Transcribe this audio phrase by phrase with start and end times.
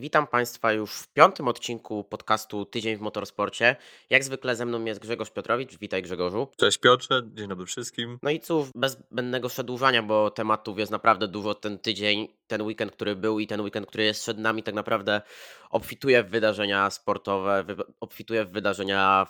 [0.00, 3.76] Witam Państwa już w piątym odcinku podcastu Tydzień w Motorsporcie.
[4.10, 5.78] Jak zwykle ze mną jest Grzegorz Piotrowicz.
[5.78, 6.48] Witaj Grzegorzu.
[6.56, 8.18] Cześć Piotrze, dzień dobry wszystkim.
[8.22, 11.54] No i cóż, bez zbędnego przedłużania, bo tematów jest naprawdę dużo.
[11.54, 15.22] Ten tydzień, ten weekend, który był i ten weekend, który jest przed nami, tak naprawdę
[15.70, 17.64] obfituje w wydarzenia sportowe,
[18.00, 19.26] obfituje w wydarzenia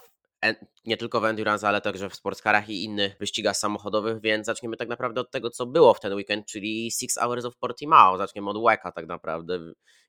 [0.85, 4.89] nie tylko w endurance, ale także w sportscarach i innych wyścigach samochodowych, więc zaczniemy tak
[4.89, 8.19] naprawdę od tego, co było w ten weekend, czyli Six Hours of Portimao.
[8.19, 9.59] Zaczniemy od WECA tak naprawdę.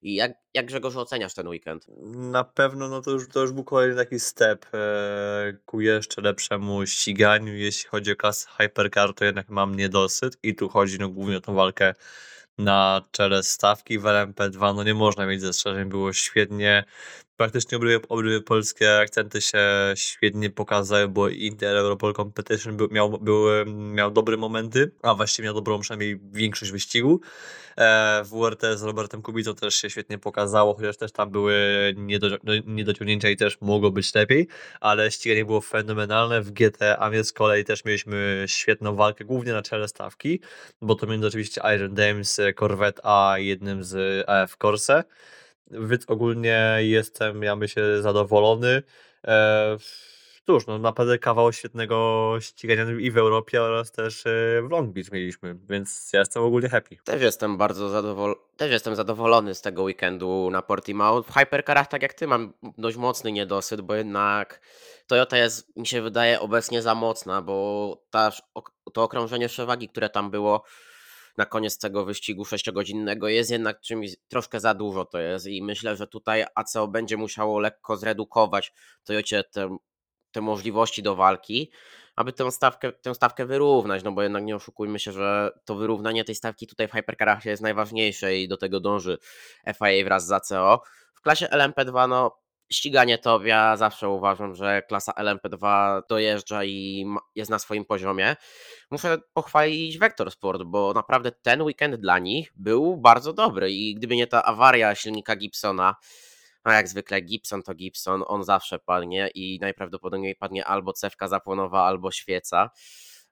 [0.01, 1.85] I jak, jak Grzegorz oceniasz ten weekend?
[2.15, 6.85] Na pewno no to, już, to już był kolejny taki step e, ku jeszcze lepszemu
[6.85, 7.53] ściganiu.
[7.53, 11.41] Jeśli chodzi o klasę Hypercar, to jednak mam niedosyt i tu chodzi no, głównie o
[11.41, 11.93] tą walkę
[12.57, 14.75] na czele stawki w LMP2.
[14.75, 16.83] No nie można mieć zastrzeżeń, było świetnie
[17.39, 19.59] praktycznie obydwie, obydwie polskie akcenty się
[19.95, 25.53] świetnie pokazały, bo Inter Europol Competition był, miał, był, miał dobre momenty, a właściwie miał
[25.53, 27.21] dobrą przynajmniej większość wyścigu.
[27.77, 31.55] E, WRT z Robertem Kubicą też się świetnie pokazało, chociaż też tam były
[31.97, 34.47] niedo, no, niedociągnięcia i też mogło być lepiej,
[34.79, 36.41] ale ściganie było fenomenalne.
[36.41, 40.39] W GT, a więc z kolei też mieliśmy świetną walkę, głównie na czele stawki,
[40.81, 45.03] bo to między oczywiście Iron Dames, Corvette a jednym z AF Corse.
[45.71, 48.83] Więc ogólnie jestem, ja myślę, zadowolony.
[49.27, 49.77] E,
[50.45, 55.11] cóż, no naprawdę kawał świetnego ścigania i w Europie oraz też e, w Long Beach
[55.11, 56.95] mieliśmy, więc ja jestem ogólnie happy.
[57.03, 58.39] Też jestem bardzo zadowolony.
[58.57, 61.23] Też jestem zadowolony z tego weekendu na Portimao.
[61.23, 64.61] W hypercarach, tak jak ty, mam dość mocny niedosyt, bo jednak
[65.07, 68.31] Toyota jest, mi się wydaje, obecnie za mocna, bo ta,
[68.93, 70.63] to okrążenie przewagi, które tam było,
[71.39, 75.95] na koniec tego wyścigu sześciogodzinnego jest jednak czymś troszkę za dużo to jest i myślę,
[75.95, 78.73] że tutaj ACO będzie musiało lekko zredukować
[79.03, 79.77] Toyocie te,
[80.31, 81.71] te możliwości do walki,
[82.15, 86.23] aby tę stawkę, tę stawkę wyrównać, no bo jednak nie oszukujmy się, że to wyrównanie
[86.23, 89.17] tej stawki tutaj w Hypercarach jest najważniejsze i do tego dąży
[89.65, 90.81] FIA wraz z ACO.
[91.13, 92.39] W klasie LMP2 no
[92.71, 98.35] ściganie to ja zawsze uważam, że klasa LMP2 dojeżdża i jest na swoim poziomie.
[98.91, 104.15] Muszę pochwalić Vector Sport, bo naprawdę ten weekend dla nich był bardzo dobry i gdyby
[104.15, 105.95] nie ta awaria silnika Gibsona,
[106.65, 111.85] no jak zwykle Gibson to Gibson, on zawsze padnie i najprawdopodobniej padnie albo cewka zapłonowa,
[111.85, 112.69] albo świeca.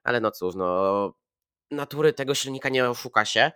[0.02, 1.12] Ale no cóż, no
[1.70, 3.52] natury tego silnika nie oszuka się.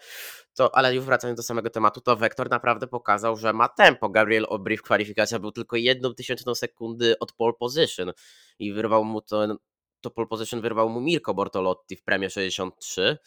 [0.55, 4.09] To, ale już wracając do samego tematu, to Vector naprawdę pokazał, że ma tempo.
[4.09, 8.13] Gabriel Obry w kwalifikacjach był tylko jedną tysięczną sekundy od pole position
[8.59, 9.57] i wyrwał mu to,
[10.01, 13.19] to pole position wyrwał mu Mirko Bortolotti w premie 63.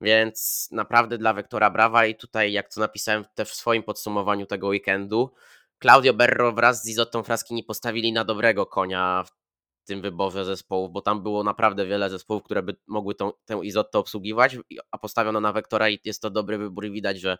[0.00, 4.66] Więc naprawdę dla Vectora brawa i tutaj, jak to napisałem też w swoim podsumowaniu tego
[4.66, 5.32] weekendu,
[5.82, 9.41] Claudio Berro wraz z Izotą Fraskini postawili na dobrego konia w
[9.84, 13.98] tym wyborze zespołów, bo tam było naprawdę wiele zespołów, które by mogły tą, tę Izotę
[13.98, 14.56] obsługiwać,
[14.90, 17.38] a postawiono na Wektora i jest to dobry wybór i widać, że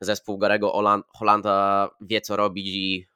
[0.00, 0.72] zespół Garego
[1.08, 3.06] Holanda wie co robić i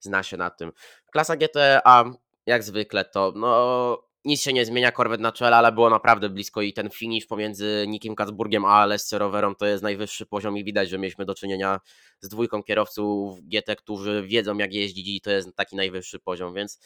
[0.00, 0.72] zna się na tym.
[1.12, 2.04] Klasa GTA
[2.46, 6.62] jak zwykle to no nic się nie zmienia, Corvette na czele, ale było naprawdę blisko
[6.62, 10.90] i ten finish pomiędzy Nikim Katzburgiem a Alessio Rowerą to jest najwyższy poziom i widać,
[10.90, 11.80] że mieliśmy do czynienia
[12.20, 16.80] z dwójką kierowców GT, którzy wiedzą jak jeździć i to jest taki najwyższy poziom, więc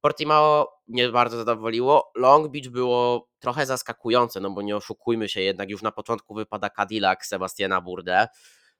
[0.00, 2.10] Portimao mnie bardzo zadowoliło.
[2.16, 6.70] Long Beach było trochę zaskakujące, no bo nie oszukujmy się, jednak już na początku wypada
[6.70, 8.28] Cadillac Sebastiana Burde,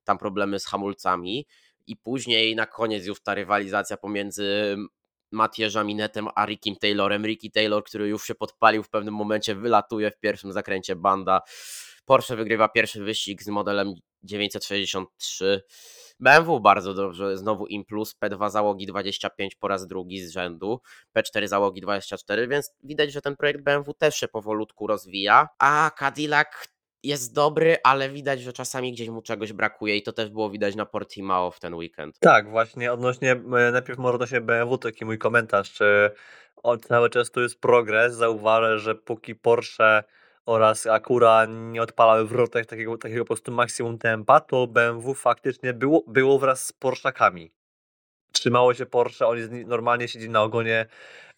[0.04, 1.46] tam problemy z hamulcami
[1.86, 4.76] i później na koniec już ta rywalizacja pomiędzy
[5.32, 7.26] Matieżem Minetem a Rickiem Taylorem.
[7.26, 11.40] Ricky Taylor, który już się podpalił w pewnym momencie, wylatuje w pierwszym zakręcie banda.
[12.04, 15.62] Porsche wygrywa pierwszy wyścig z modelem 963
[16.20, 20.80] BMW bardzo dobrze, znowu im plus, P2 załogi 25 po raz drugi z rzędu,
[21.16, 26.48] P4 załogi 24, więc widać, że ten projekt BMW też się powolutku rozwija, a Cadillac
[27.02, 30.76] jest dobry, ale widać, że czasami gdzieś mu czegoś brakuje i to też było widać
[30.76, 32.18] na Portimao w ten weekend.
[32.18, 36.10] Tak, właśnie odnośnie, e, najpierw może odnośnie BMW, taki mój komentarz, czy
[36.88, 40.04] cały czas tu jest progres, zauważę, że póki Porsche
[40.48, 45.74] oraz Acura nie odpalały w rotach takiego, takiego po prostu maksimum tempa, to BMW faktycznie
[45.74, 47.57] było, było wraz z Porszakami
[48.32, 50.86] trzymało się Porsche, on jest, normalnie siedzi na ogonie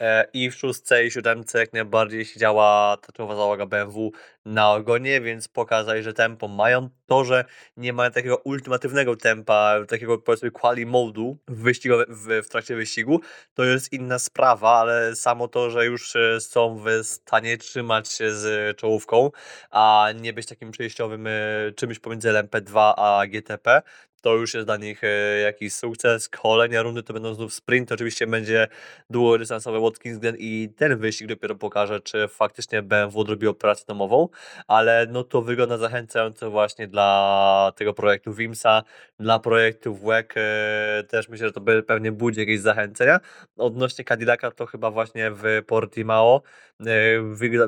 [0.01, 4.13] e, i w szóstce i siódemce jak najbardziej siedziała ta czołowa załoga BMW
[4.45, 6.89] na ogonie, więc pokazali, że tempo mają.
[7.07, 7.45] To, że
[7.77, 11.73] nie mają takiego ultimatywnego tempa, takiego powiedzmy quali modu w,
[12.09, 13.21] w, w trakcie wyścigu,
[13.55, 18.35] to jest inna sprawa, ale samo to, że już e, są w stanie trzymać się
[18.35, 19.31] z czołówką,
[19.71, 21.31] a nie być takim przejściowym e,
[21.77, 23.83] czymś pomiędzy LMP2 a GTP,
[24.21, 26.29] to już jest dla nich e, jakiś sukces.
[26.29, 27.93] Kolejne rundy to będą znów sprint.
[27.93, 28.69] Oczywiście będzie
[29.11, 34.29] długodystansowy Watkins Glen i ten wyścig dopiero pokaże, czy faktycznie BMW odrobiło pracę domową,
[34.69, 38.83] ale no to wygląda zachęcająco właśnie dla tego projektu Wimsa,
[39.21, 43.21] dla projektu WEC e, też myślę, że to pewnie budzi jakieś zachęcenia.
[43.57, 46.43] Odnośnie Cadillaca to chyba właśnie w Portimao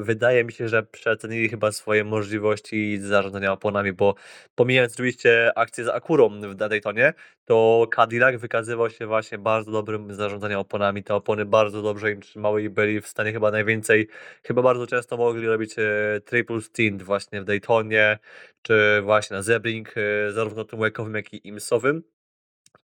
[0.00, 4.14] wydaje mi się, że przecenili chyba swoje możliwości zarządzania oponami, bo
[4.55, 7.14] pomijając oczywiście akcję z Akurą w Daytonie,
[7.44, 11.05] to Cadillac wykazywał się właśnie bardzo dobrym zarządzaniem oponami.
[11.05, 14.09] Te opony bardzo dobrze im trzymały i byli w stanie chyba najwięcej,
[14.43, 18.19] chyba bardzo często mogli robić e, triple stint właśnie w Daytonie,
[18.62, 22.12] czy właśnie na Zebring, e, zarówno tym łekowym, jak i imsowym.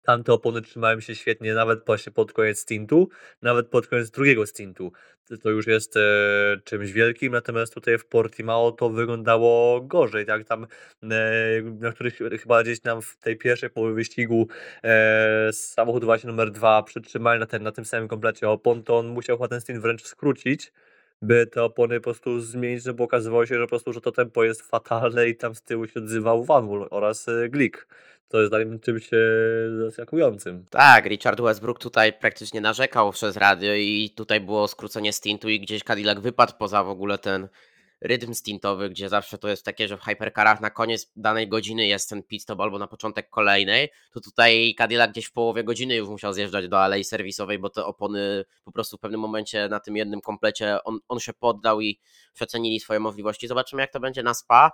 [0.02, 3.08] Tamte opony trzymają się świetnie, nawet właśnie pod koniec stintu,
[3.43, 4.93] nawet pod koniec drugiego stintu.
[5.43, 6.00] To już jest e,
[6.64, 10.67] czymś wielkim, natomiast tutaj w Portimao to wyglądało gorzej, tak tam
[11.02, 14.49] e, na których chyba gdzieś tam w tej pierwszej połowie wyścigu
[14.85, 19.06] e, samochód właśnie numer dwa przytrzymali na, ten, na tym samym komplecie opon, to on
[19.08, 20.73] musiał chyba ten stint wręcz skrócić,
[21.23, 24.12] by te opony po prostu zmienić, no bo okazywało się, że po prostu, że to
[24.12, 27.87] tempo jest fatalne i tam z tyłu się odzywał Vanwall oraz e, Glick.
[28.29, 29.19] To jest dla czymś e,
[29.85, 30.65] zaskakującym.
[30.70, 35.82] Tak, Richard Westbrook tutaj praktycznie narzekał przez radio i tutaj było skrócenie stintu i gdzieś
[35.82, 37.49] Cadillac wypadł poza w ogóle ten
[38.00, 42.09] rytm stintowy, gdzie zawsze to jest takie, że w hypercarach na koniec danej godziny jest
[42.09, 46.09] ten pit stop albo na początek kolejnej, to tutaj Cadillac gdzieś w połowie godziny już
[46.09, 49.97] musiał zjeżdżać do alei serwisowej, bo te opony po prostu w pewnym momencie na tym
[49.97, 52.00] jednym komplecie on, on się poddał i
[52.35, 53.49] przecenili swoje możliwości.
[53.49, 54.71] Zobaczymy jak to będzie na SPA.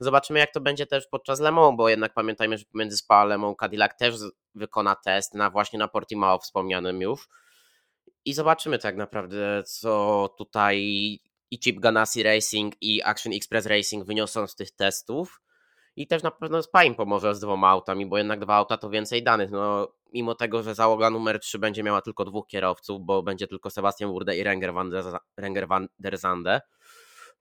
[0.00, 3.24] Zobaczymy, jak to będzie też podczas Le Mans, bo jednak pamiętajmy, że pomiędzy Spa a
[3.24, 4.14] Le Mans Cadillac też
[4.54, 7.28] wykona test na właśnie na Portimao wspomnianym już.
[8.24, 11.20] I zobaczymy tak naprawdę, co tutaj
[11.50, 15.40] i Chip Ganassi Racing i Action Express Racing wyniosą z tych testów.
[15.96, 19.22] I też na pewno im pomoże z dwoma autami, bo jednak dwa auta to więcej
[19.22, 19.50] danych.
[19.50, 23.70] No, mimo tego, że załoga numer 3 będzie miała tylko dwóch kierowców, bo będzie tylko
[23.70, 25.04] Sebastian Wurde i Renger van der,
[25.36, 26.60] Renger van der Zande,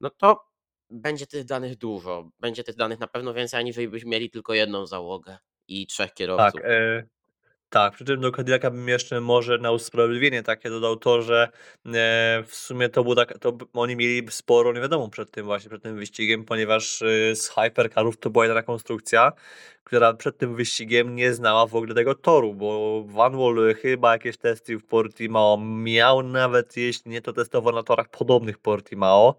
[0.02, 0.46] no to
[0.90, 2.30] będzie tych danych dużo.
[2.40, 5.38] Będzie tych danych na pewno więcej, aniżeli byśmy mieli tylko jedną załogę
[5.68, 6.62] i trzech Tak, kierowców.
[6.64, 7.08] e,
[7.76, 11.44] tak, przy czym do Cadillaca bym jeszcze może na usprawiedliwienie takie dodał to, że
[11.86, 15.70] e, w sumie to było tak, to oni mieli sporo nie wiadomo przed tym właśnie,
[15.70, 19.32] przed tym wyścigiem, ponieważ e, z hypercarów to była jedna konstrukcja,
[19.86, 24.38] która przed tym wyścigiem nie znała w ogóle tego toru, bo Van Wall chyba jakieś
[24.38, 29.36] testy w Portimao miał nawet, jeśli nie to testował na torach podobnych Portimao,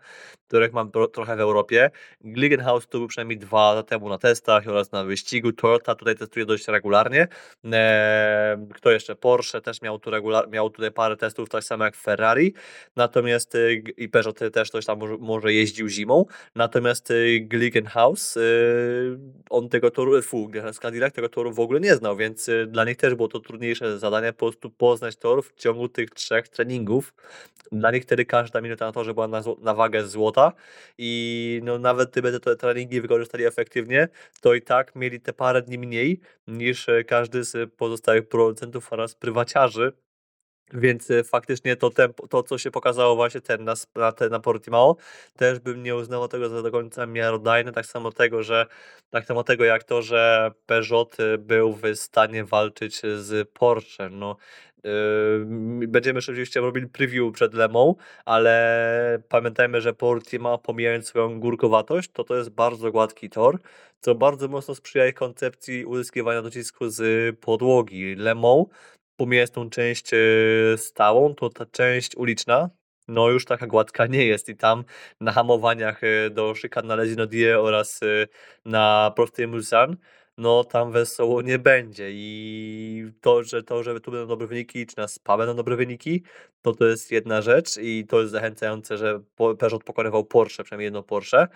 [0.48, 1.90] których mam trochę w Europie.
[2.20, 5.52] Glickenhaus to był przynajmniej dwa lata temu na testach oraz na wyścigu.
[5.52, 7.28] Toyota tutaj testuje dość regularnie.
[7.64, 9.16] Eee, kto jeszcze?
[9.16, 12.54] Porsche też miał, tu regular, miał tutaj parę testów, tak samo jak Ferrari.
[12.96, 16.24] Natomiast y, i Peugeot też coś tam może, jeździł zimą.
[16.54, 19.18] Natomiast y, Glickenhaus, y,
[19.50, 20.50] on tego toru, fu,
[20.80, 24.32] Cadillac tego toru w ogóle nie znał, więc dla nich też było to trudniejsze zadanie,
[24.32, 27.14] po prostu poznać tor w ciągu tych trzech treningów.
[27.72, 30.52] Dla nich wtedy każda minuta na torze była na, na wagę złota
[30.98, 34.08] i no nawet gdyby te treningi wykorzystali efektywnie,
[34.40, 39.14] to i tak mieli te parę dni mniej niż e, każdy z pozostałych producentów oraz
[39.14, 39.92] prywaciarzy.
[40.72, 44.96] Więc e, faktycznie to, tempo, to, co się pokazało właśnie ten na, na, na Portimao,
[45.36, 47.72] też bym nie uznał tego za do końca miarodajne.
[47.72, 48.66] Tak samo tego, że
[49.10, 54.10] tak samo tego jak to, że Peugeot e, był w stanie walczyć z Porsche.
[54.10, 54.36] No,
[54.86, 62.24] Yy, będziemy oczywiście robili preview przed Lemą, ale pamiętajmy, że Portima pomijając swoją górkowatość, to
[62.24, 63.58] to jest bardzo gładki tor,
[64.00, 68.14] co bardzo mocno sprzyja koncepcji uzyskiwania docisku z podłogi.
[68.14, 68.66] Lemą,
[69.16, 70.18] pomijając tą część e,
[70.76, 72.70] stałą, to ta część uliczna,
[73.08, 74.84] no już taka gładka nie jest i tam
[75.20, 78.06] na hamowaniach e, do szykan na Lezinodie oraz e,
[78.64, 79.96] na prostej Mulsan
[80.38, 82.08] no tam wesoło nie będzie.
[82.10, 86.22] I to, że to, że tu będą dobre wyniki, czy na SPA będą dobre wyniki,
[86.62, 91.02] to to jest jedna rzecz i to jest zachęcające, że Peugeot pokonywał Porsche, przynajmniej jedno
[91.02, 91.48] Porsche,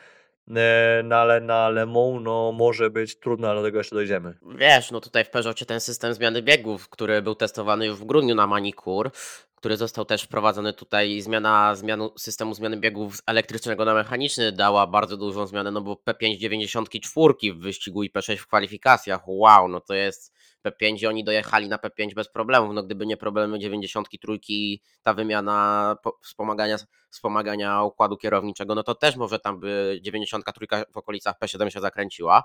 [1.05, 4.35] no ale na Le Mans no, może być trudno, ale do tego jeszcze dojdziemy.
[4.57, 8.35] Wiesz, no tutaj w Peugeotie ten system zmiany biegów, który był testowany już w grudniu
[8.35, 9.11] na Manikur,
[9.55, 11.21] który został też wprowadzony tutaj.
[11.21, 15.95] Zmiana zmianu, systemu zmiany biegów z elektrycznego na mechaniczny dała bardzo dużą zmianę, no bo
[15.95, 19.29] P5 94 w wyścigu i P6 w kwalifikacjach.
[19.29, 22.75] Wow, no to jest P5 i oni dojechali na P5 bez problemów.
[22.75, 26.77] No gdyby nie problemy 93 i ta wymiana wspomagania,
[27.11, 32.45] wspomagania układu kierowniczego, no to też może tam by 93 w okolicach P7 się zakręciła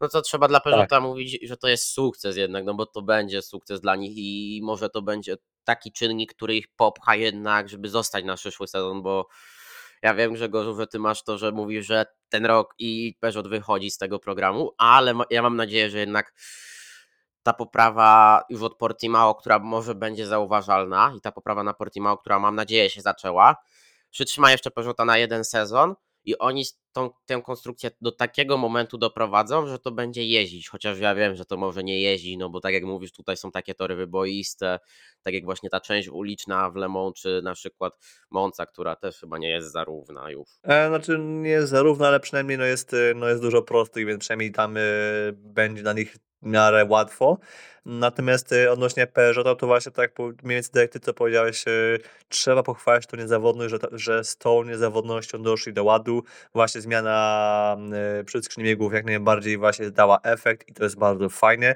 [0.00, 1.02] no to trzeba dla Peugeota tak.
[1.02, 4.90] mówić, że to jest sukces jednak, no bo to będzie sukces dla nich i może
[4.90, 9.28] to będzie taki czynnik, który ich popcha jednak, żeby zostać na przyszły sezon, bo
[10.02, 13.90] Ja wiem, Grzegorzu, że ty masz to, że mówisz, że ten rok i Peugeot wychodzi
[13.90, 16.32] z tego programu, ale ja mam nadzieję, że jednak
[17.48, 22.38] ta poprawa już od Portimao, która może będzie zauważalna i ta poprawa na Portimao, która
[22.38, 23.56] mam nadzieję się zaczęła,
[24.10, 26.64] przytrzyma jeszcze Peugeota na jeden sezon i oni
[26.98, 31.44] tą, tę konstrukcję do takiego momentu doprowadzą, że to będzie jeździć, chociaż ja wiem, że
[31.44, 34.78] to może nie jeździ, no bo tak jak mówisz, tutaj są takie tory wyboiste,
[35.22, 37.98] tak jak właśnie ta część uliczna w Le Mans, czy na przykład
[38.30, 40.48] Monza, która też chyba nie jest zarówna już.
[40.62, 44.52] E, znaczy nie jest zarówna, ale przynajmniej no jest, no jest dużo prostych, więc przynajmniej
[44.52, 44.80] tam y,
[45.36, 47.38] będzie na nich miarę łatwo.
[47.84, 51.64] Natomiast y, odnośnie Peugeota, to właśnie tak mniej więcej tak jak ty co powiedziałeś,
[52.28, 56.22] trzeba pochwalić tą niezawodność, że, że z tą niezawodnością doszli do ładu.
[56.54, 57.76] Właśnie zmiana
[58.20, 61.74] y, przed skrzyni biegów jak najbardziej właśnie dała efekt i to jest bardzo fajnie.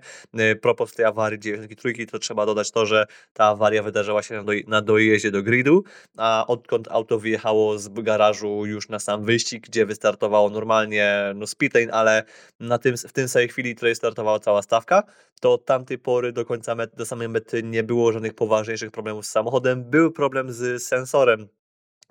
[0.62, 4.52] Propos tej awarii 93, to trzeba dodać to, że ta awaria wydarzyła się na, do,
[4.66, 5.84] na dojeździe do gridu,
[6.16, 11.92] a odkąd auto wyjechało z garażu już na sam wyścig, gdzie wystartowało normalnie no speedlane,
[11.92, 12.24] ale
[12.60, 15.02] na tym, w tym samej chwili, w której startowała cała stawka,
[15.40, 19.30] to od tamtej pory do końca do samej mety nie było żadnych poważniejszych problemów z
[19.30, 19.84] samochodem.
[19.84, 21.48] Był problem z sensorem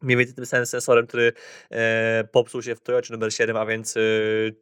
[0.02, 1.34] mniej więcej tym samym sensorem, który
[1.72, 4.02] e, popsuł się w Toyocie numer 7, a więc e,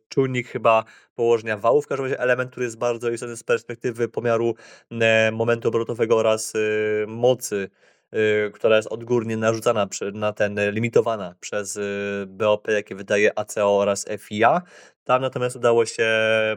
[0.09, 0.83] czujnik chyba
[1.15, 4.55] położenia wałów, w każdym razie element, który jest bardzo istotny z perspektywy pomiaru
[4.91, 6.59] e, momentu obrotowego oraz e,
[7.07, 7.69] mocy
[8.15, 11.79] Y, która jest odgórnie narzucana na ten, y, limitowana przez
[12.27, 14.61] BOP, jakie wydaje ACO oraz FIA.
[15.09, 16.07] Tam natomiast udało się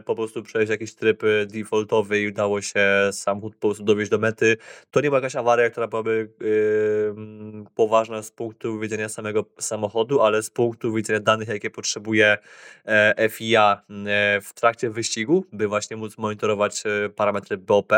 [0.05, 4.57] po prostu przejść jakiś tryb defaultowy i udało się samochód po prostu dowieść do mety.
[4.91, 10.43] To nie była jakaś awaria, która byłaby yy, poważna z punktu widzenia samego samochodu, ale
[10.43, 12.37] z punktu widzenia danych, jakie potrzebuje
[12.85, 17.93] e, FIA e, w trakcie wyścigu, by właśnie móc monitorować e, parametry BOP.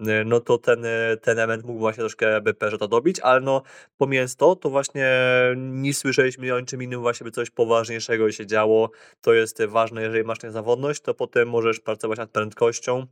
[0.00, 3.62] Y, no to ten, y, ten element mógł właśnie troszkę by Peugeota dobić, ale no
[3.96, 5.10] pomijając to, to właśnie
[5.56, 8.90] nie słyszeliśmy o niczym innym właśnie by coś poważniejszego się działo.
[9.20, 13.06] To jest ważne, jeżeli masz niezawodność, to potem możesz pracować nad prędkością,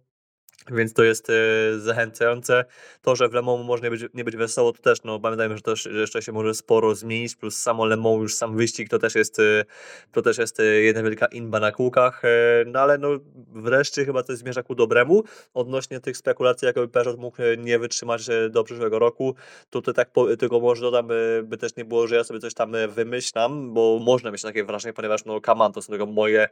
[0.71, 1.33] więc to jest e,
[1.79, 2.65] zachęcające.
[3.03, 5.63] To, że w Lemonu może nie być, nie być wesoło, to też, no pamiętajmy, że,
[5.63, 9.15] też, że jeszcze się może sporo zmienić, plus samo Lemon, już sam wyścig, to też
[9.15, 9.65] jest, e,
[10.13, 12.23] to też jest e, jedna wielka inba na kółkach,
[12.67, 13.09] no ale no
[13.55, 15.25] wreszcie chyba to zmierza ku dobremu.
[15.55, 19.35] Odnośnie tych spekulacji, jakoby Peugeot mógł nie wytrzymać do przyszłego roku,
[19.71, 21.09] to, tak po, tylko może dodam,
[21.45, 24.93] by też nie było, że ja sobie coś tam wymyślam, bo można mieć takie wrażenie,
[24.93, 26.49] ponieważ no on, to są tylko moje,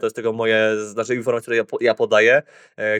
[0.00, 2.42] to jest tylko moje, znaczy informacje, które ja, ja podaję,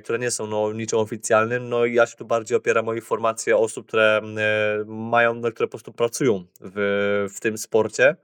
[0.02, 1.68] które nie są no, niczym oficjalnym.
[1.68, 5.66] No i ja się tu bardziej opieram o informacje osób, które e, mają, no, które
[5.66, 8.16] po prostu pracują w, w tym sporcie.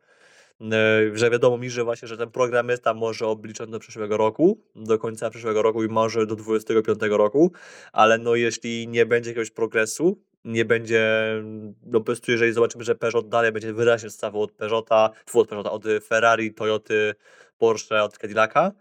[0.60, 4.16] E, że wiadomo mi, że właśnie, że ten program jest tam może obliczony do przyszłego
[4.16, 7.52] roku, do końca przyszłego roku i może do 25 roku,
[7.92, 11.34] ale no jeśli nie będzie jakiegoś progresu, nie będzie,
[11.86, 15.70] no po prostu jeżeli zobaczymy, że Peugeot dalej będzie wyraźnie odstawał od Peugeota, od Peugeota,
[15.70, 17.14] od Ferrari, Toyoty,
[17.58, 18.72] Porsche, od Cadillaca,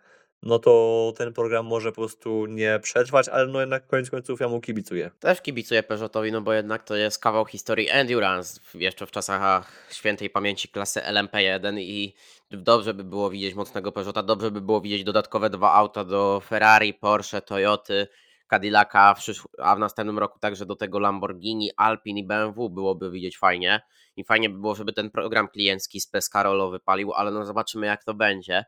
[0.43, 4.47] no to ten program może po prostu nie przetrwać, ale no jednak koniec końców ja
[4.47, 5.11] mu kibicuję.
[5.19, 10.29] Też kibicuję Peugeotowi, no bo jednak to jest kawał historii endurance, jeszcze w czasach świętej
[10.29, 12.15] pamięci klasy LMP1 i
[12.51, 16.93] dobrze by było widzieć mocnego Peugeota, dobrze by było widzieć dodatkowe dwa auta do Ferrari,
[16.93, 18.07] Porsche, Toyoty,
[18.49, 19.15] Cadillaca,
[19.57, 23.81] a w następnym roku także do tego Lamborghini, Alpine i BMW byłoby widzieć fajnie.
[24.15, 28.03] I fajnie by było, żeby ten program kliencki z Pescarolo wypalił, ale no zobaczymy jak
[28.03, 28.65] to będzie.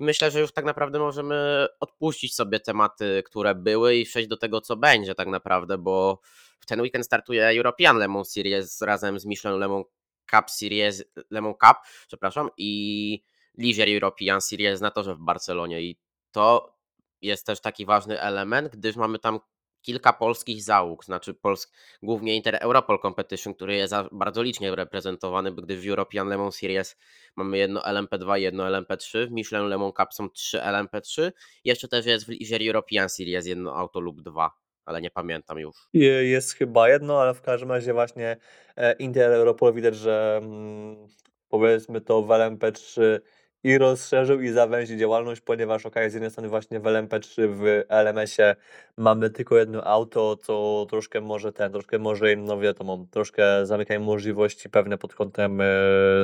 [0.00, 4.36] I myślę, że już tak naprawdę możemy odpuścić sobie tematy, które były i przejść do
[4.36, 6.20] tego, co będzie tak naprawdę, bo
[6.60, 9.82] w ten weekend startuje European Lemon Series razem z Michelin Lemon
[10.30, 11.76] Cup Series, Lemon Cup,
[12.06, 13.22] przepraszam, i
[13.58, 15.82] Leisure European Series na torze w Barcelonie.
[15.82, 16.76] I to
[17.22, 19.40] jest też taki ważny element, gdyż mamy tam
[19.82, 21.72] kilka polskich załóg, znaczy Pols
[22.02, 26.96] głównie Inter Europol Competition, który jest bardzo licznie reprezentowany, gdyż w European Lemon Series
[27.36, 31.32] mamy jedno LMP2 i jedno LMP3, w Michelin Lemon Cup są trzy LMP3,
[31.64, 34.50] jeszcze też jest w Ligier European Series jedno auto lub dwa,
[34.84, 35.76] ale nie pamiętam już.
[36.22, 38.36] Jest chyba jedno, ale w każdym razie właśnie
[38.76, 41.08] e, Inter Europol widać, że mm,
[41.48, 43.20] powiedzmy to w LMP3
[43.64, 48.56] i rozszerzył i zawęził działalność, ponieważ ok, z jednej strony właśnie w LMP3 w LMS-ie
[48.96, 54.00] mamy tylko jedno auto, co troszkę może ten, troszkę może im, no wiadomo, troszkę zamykają
[54.00, 55.66] możliwości pewne pod kątem e,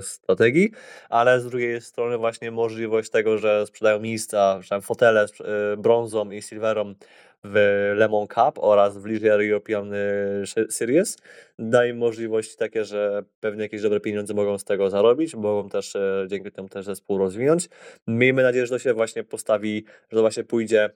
[0.03, 0.71] strategii,
[1.09, 6.43] ale z drugiej strony właśnie możliwość tego, że sprzedają miejsca, że fotele e, brązą i
[6.43, 6.95] silverą
[7.53, 11.17] w Lemon Cup oraz w Leisure European y, Series
[11.59, 16.27] daje możliwości takie, że pewnie jakieś dobre pieniądze mogą z tego zarobić, mogą też e,
[16.29, 17.69] dzięki temu też zespół rozwinąć.
[18.07, 20.91] Miejmy nadzieję, że to się właśnie postawi, że to właśnie pójdzie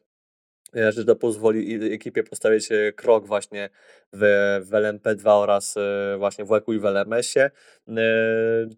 [0.75, 3.71] że to pozwoli ekipie postawić e, krok właśnie
[4.13, 4.21] w,
[4.65, 7.51] w LMP2 oraz e, właśnie w WEC-u i w LMS-ie.
[7.89, 8.03] E,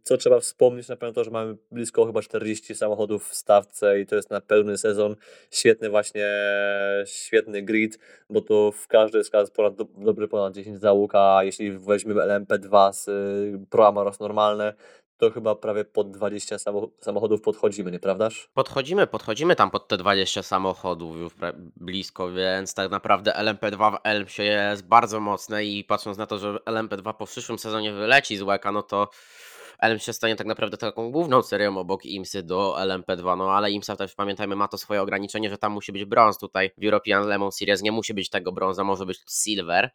[0.02, 4.06] co trzeba wspomnieć na pewno to, że mamy blisko chyba 40 samochodów w stawce i
[4.06, 5.16] to jest na pełny sezon.
[5.50, 6.26] Świetny właśnie,
[7.04, 7.98] świetny grid,
[8.30, 12.92] bo to w każdej z klas ponad, dobry ponad 10 załóg, a jeśli weźmiemy LMP2
[12.92, 13.10] z
[13.70, 14.74] Pro oraz normalne,
[15.22, 16.56] to chyba prawie pod 20
[17.00, 18.50] samochodów podchodzimy, nieprawdaż?
[18.54, 21.32] Podchodzimy, podchodzimy tam pod te 20 samochodów już
[21.76, 26.54] blisko, więc tak naprawdę LMP2 w Elmsie jest bardzo mocne i patrząc na to, że
[26.54, 29.08] LMP2 po przyszłym sezonie wyleci z łeka, no to
[29.78, 33.96] Elm się stanie tak naprawdę taką główną serią obok IMSy do LMP2, no ale IMSA
[33.96, 37.52] też pamiętajmy ma to swoje ograniczenie, że tam musi być brąz tutaj w European Lemon
[37.52, 39.90] Series, nie musi być tego brąza, może być silver,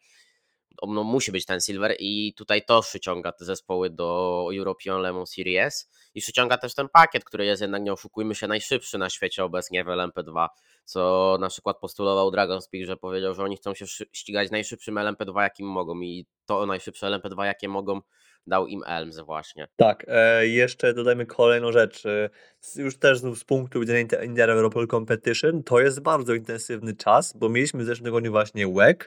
[0.88, 5.90] no, musi być ten silver i tutaj to przyciąga te zespoły do European Lemon Series
[6.14, 9.84] i przyciąga też ten pakiet, który jest jednak, nie oszukujmy się, najszybszy na świecie obecnie
[9.84, 10.48] w LMP2,
[10.86, 15.42] co na przykład postulował Dragon Speak, że powiedział, że oni chcą się ścigać najszybszym LMP2
[15.42, 18.02] jakim mogą i to najszybsze LMP2 jakie mogą
[18.48, 19.68] dał im Elms właśnie.
[19.76, 22.06] Tak, e, jeszcze dodajmy kolejną rzecz.
[22.06, 22.30] E,
[22.76, 27.84] już też z punktu widzenia Indian European Competition to jest bardzo intensywny czas, bo mieliśmy
[27.84, 28.98] w zeszłym tygodniu właśnie WEC,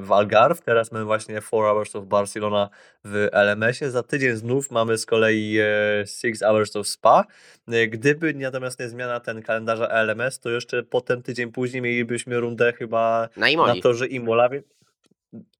[0.00, 0.62] w Algarve.
[0.62, 2.68] Teraz mamy właśnie 4 Hours of Barcelona
[3.04, 3.90] w LMS-ie.
[3.90, 5.58] Za tydzień znów mamy z kolei
[6.06, 7.24] 6 e, Hours of Spa.
[7.68, 12.72] E, gdyby natomiast nie zmiana ten kalendarza LMS, to jeszcze potem tydzień później mielibyśmy rundę
[12.72, 13.76] chyba na, Imoli.
[13.76, 14.48] na torze Imola.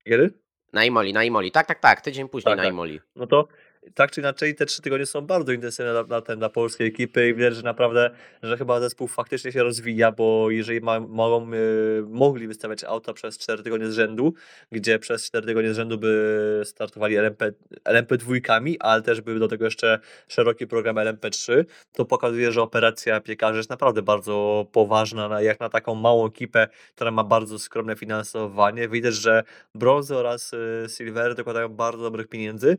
[0.05, 0.31] Kiedy?
[0.73, 1.53] Na Imoli, na Imoli.
[1.53, 2.01] Tak, tak, tak.
[2.01, 2.73] Tydzień później tak, na tak.
[2.73, 3.01] Imoli.
[3.17, 3.49] No to
[3.95, 7.29] tak czy inaczej te trzy tygodnie są bardzo intensywne dla, dla, ten, dla polskiej ekipy
[7.29, 8.11] i widać, że naprawdę,
[8.43, 13.39] że chyba zespół faktycznie się rozwija, bo jeżeli ma, mogą, y, mogli wystawiać auta przez
[13.39, 14.35] 4 tygodnie z rzędu,
[14.73, 17.53] gdzie przez 4 tygodnie z rzędu by startowali LMP,
[17.85, 23.21] LMP dwójkami, ale też by do tego jeszcze szeroki program LMP3, to pokazuje, że operacja
[23.21, 28.89] piekarzy jest naprawdę bardzo poważna, jak na taką małą ekipę, która ma bardzo skromne finansowanie.
[28.89, 29.43] Widać, że
[29.75, 32.77] brązy oraz y, silvery dokładają bardzo dobrych pieniędzy.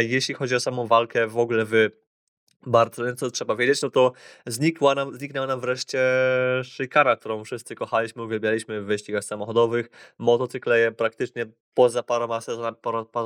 [0.00, 1.90] Jeśli chodzi o samą walkę w ogóle w
[2.66, 4.12] Barcelonie, co trzeba wiedzieć, no to
[4.46, 6.00] znikła nam, zniknęła nam wreszcie
[6.62, 9.90] szykara, którą wszyscy kochaliśmy, uwielbialiśmy w wyścigach samochodowych.
[10.18, 12.76] Motocykle praktycznie poza paroma sezonami,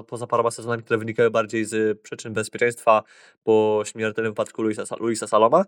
[0.07, 3.03] poza paroma sezonami, które wynikały bardziej z przyczyn bezpieczeństwa
[3.45, 5.65] po śmiertelnym wypadku Luisa, Luisa Saloma,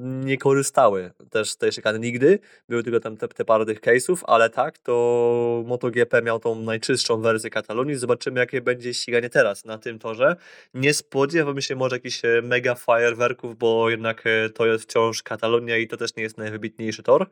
[0.00, 2.38] nie korzystały też z tej szykany nigdy.
[2.68, 7.20] Były tylko tam te, te parę tych case'ów, ale tak, to MotoGP miał tą najczystszą
[7.20, 7.94] wersję Katalonii.
[7.94, 10.36] Zobaczymy, jakie będzie ściganie teraz na tym torze.
[10.74, 15.76] Nie spodziewamy się może jakichś e, mega fajerwerków, bo jednak e, to jest wciąż Katalonia
[15.76, 17.26] i to też nie jest najwybitniejszy tor,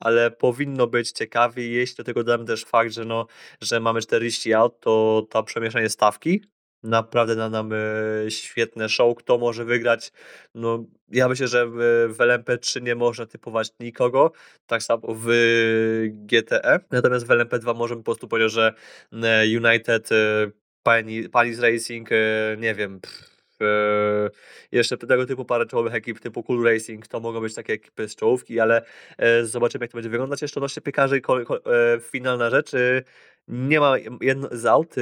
[0.00, 3.26] ale powinno być ciekawie, jeśli do tego dodam też fakt, że, no,
[3.60, 6.42] że mamy 40 aut, to to przemieszanie stawki
[6.82, 9.16] naprawdę da nam e, świetne show.
[9.16, 10.12] Kto może wygrać?
[10.54, 11.74] No, ja myślę, że w,
[12.08, 14.32] w LMP3 nie można typować nikogo,
[14.66, 15.26] tak samo w
[16.08, 16.80] GTE.
[16.90, 18.74] Natomiast w LMP2 możemy po prostu powiedzieć, że
[19.12, 20.08] e, United,
[21.32, 22.08] Panis Racing,
[22.58, 23.31] nie wiem, pff,
[24.72, 28.16] jeszcze tego typu parę czołowych ekip typu Cool Racing, to mogą być takie ekipy z
[28.16, 28.82] czołówki, ale
[29.18, 30.42] e, zobaczymy jak to będzie wyglądać.
[30.42, 31.20] Jeszcze odnośnie piekarzy, e,
[32.00, 32.72] finalna rzecz.
[33.48, 34.94] Nie ma jedno z aut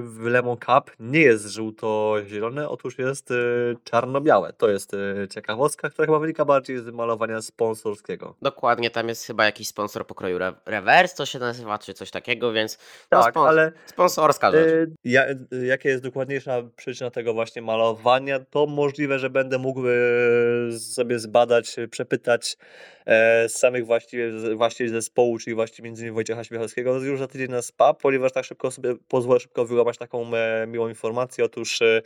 [0.00, 3.32] w Lemon Cup nie jest żółto-zielone, otóż jest
[3.84, 4.52] czarno-białe.
[4.52, 4.96] To jest
[5.30, 8.34] ciekawostka, która chyba wynika bardziej z malowania sponsorskiego.
[8.42, 12.78] Dokładnie, tam jest chyba jakiś sponsor pokroju Reverse, to się nazywa, czy coś takiego, więc
[13.12, 14.90] no, tak, spons ale sponsorska rzecz.
[15.04, 15.24] Ja,
[15.62, 19.82] jakie jest dokładniejsza przyczyna tego właśnie malowania, to możliwe, że będę mógł
[20.78, 22.56] sobie zbadać, przepytać
[23.48, 27.62] z samych właściwie, właściwie zespołu, czyli właściwie między innymi Wojciecha Śmiechowskiego już za tydzień na
[27.62, 31.44] SPA, ponieważ tak szybko sobie pozwolę szybko wyłamać taką e, miłą informację.
[31.44, 32.02] Otóż e,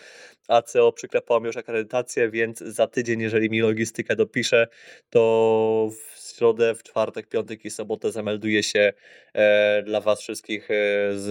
[0.48, 4.68] ACO przyklepało mi już akredytację, więc za tydzień, jeżeli mi logistykę dopisze,
[5.10, 8.92] to w środę, w czwartek, piątek i sobotę zamelduje się
[9.34, 10.74] e, dla Was wszystkich e,
[11.14, 11.28] z,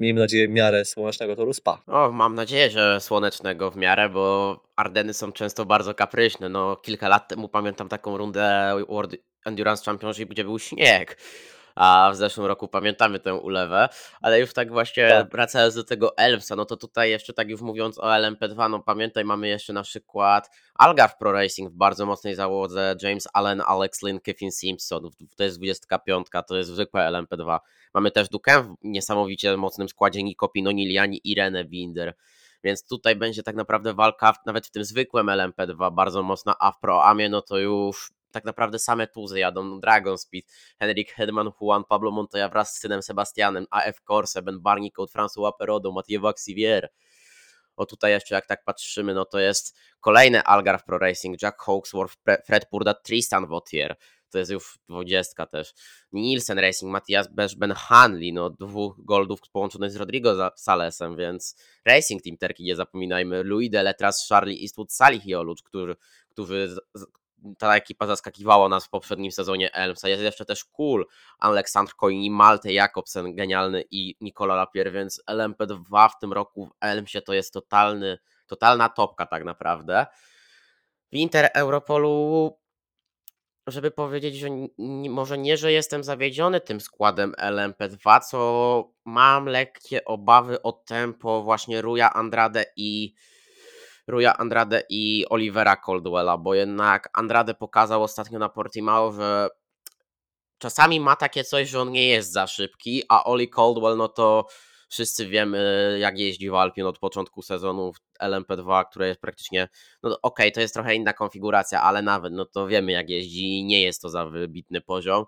[0.00, 1.82] miejmy nadzieję, w miarę słonecznego toru SPA.
[1.86, 6.48] O, mam nadzieję, że słonecznego w miarę, bo Ardeny są często bardzo kapryśne.
[6.48, 8.74] No, kilka lat temu pamiętam taką rundę
[9.06, 11.16] World Endurance Championship, gdzie był śnieg
[11.76, 13.88] a w zeszłym roku pamiętamy tę ulewę,
[14.20, 15.30] ale już tak właśnie tak.
[15.30, 19.24] wracając do tego Elmsa, no to tutaj jeszcze tak już mówiąc o LMP2, no pamiętaj,
[19.24, 24.20] mamy jeszcze na przykład Algarve Pro Racing w bardzo mocnej załodze, James Allen, Alex Lynn,
[24.20, 27.58] Kevin Simpson, to jest 25, to jest zwykłe LMP2.
[27.94, 32.14] Mamy też Dukę w niesamowicie mocnym składzie, Nico Pinoniliani i Irene Winder.
[32.64, 36.80] Więc tutaj będzie tak naprawdę walka nawet w tym zwykłym LMP2 bardzo mocna, a w
[36.80, 40.44] Pro Amie no to już tak naprawdę same tuzy jadą, Dragon Speed,
[40.78, 45.92] Henrik Hedman, Juan Pablo Montoya wraz z synem Sebastianem, AF Corse, Ben Barnicoat, François Perodo,
[45.92, 46.88] Mathieu Vaxivier.
[47.76, 52.14] O tutaj jeszcze jak tak patrzymy, no to jest kolejny Algarve Pro Racing, Jack Hawksworth,
[52.46, 53.96] Fred Purda, Tristan Vautier.
[54.30, 55.74] to jest już 20 też.
[56.12, 62.22] Nielsen Racing, Matthias Besz, Ben Hanley, no dwóch goldów połączonych z Rodrigo Salesem, więc Racing
[62.22, 65.96] Team Terki, nie zapominajmy, Louis Deletras, Charlie Eastwood, Salih Jolucz, którzy,
[66.28, 66.76] którzy
[67.58, 70.08] ta ekipa zaskakiwała nas w poprzednim sezonie Elmsa.
[70.08, 71.06] Jest jeszcze też Cool,
[71.38, 77.22] Aleksandr Koini, Malte Jakobsen, genialny i Nikola Lapier, więc LMP2 w tym roku w Elmsie
[77.22, 80.06] to jest totalny, totalna topka tak naprawdę.
[81.12, 82.52] W Inter Europolu
[83.66, 84.48] żeby powiedzieć, że
[85.10, 91.82] może nie, że jestem zawiedziony tym składem LMP2, co mam lekkie obawy o tempo właśnie
[91.82, 93.14] Ruja Andrade i
[94.06, 99.48] Ruja Andrade i Olivera Coldwella, bo jednak Andrade pokazał ostatnio na Portimao, że
[100.58, 104.46] czasami ma takie coś, że on nie jest za szybki, a Oli Coldwell, no to
[104.88, 109.68] wszyscy wiemy, jak jeździ w Alpin od początku sezonu w LMP2, które jest praktycznie,
[110.02, 113.58] no okej, okay, to jest trochę inna konfiguracja, ale nawet, no to wiemy, jak jeździ
[113.58, 115.24] i nie jest to za wybitny poziom.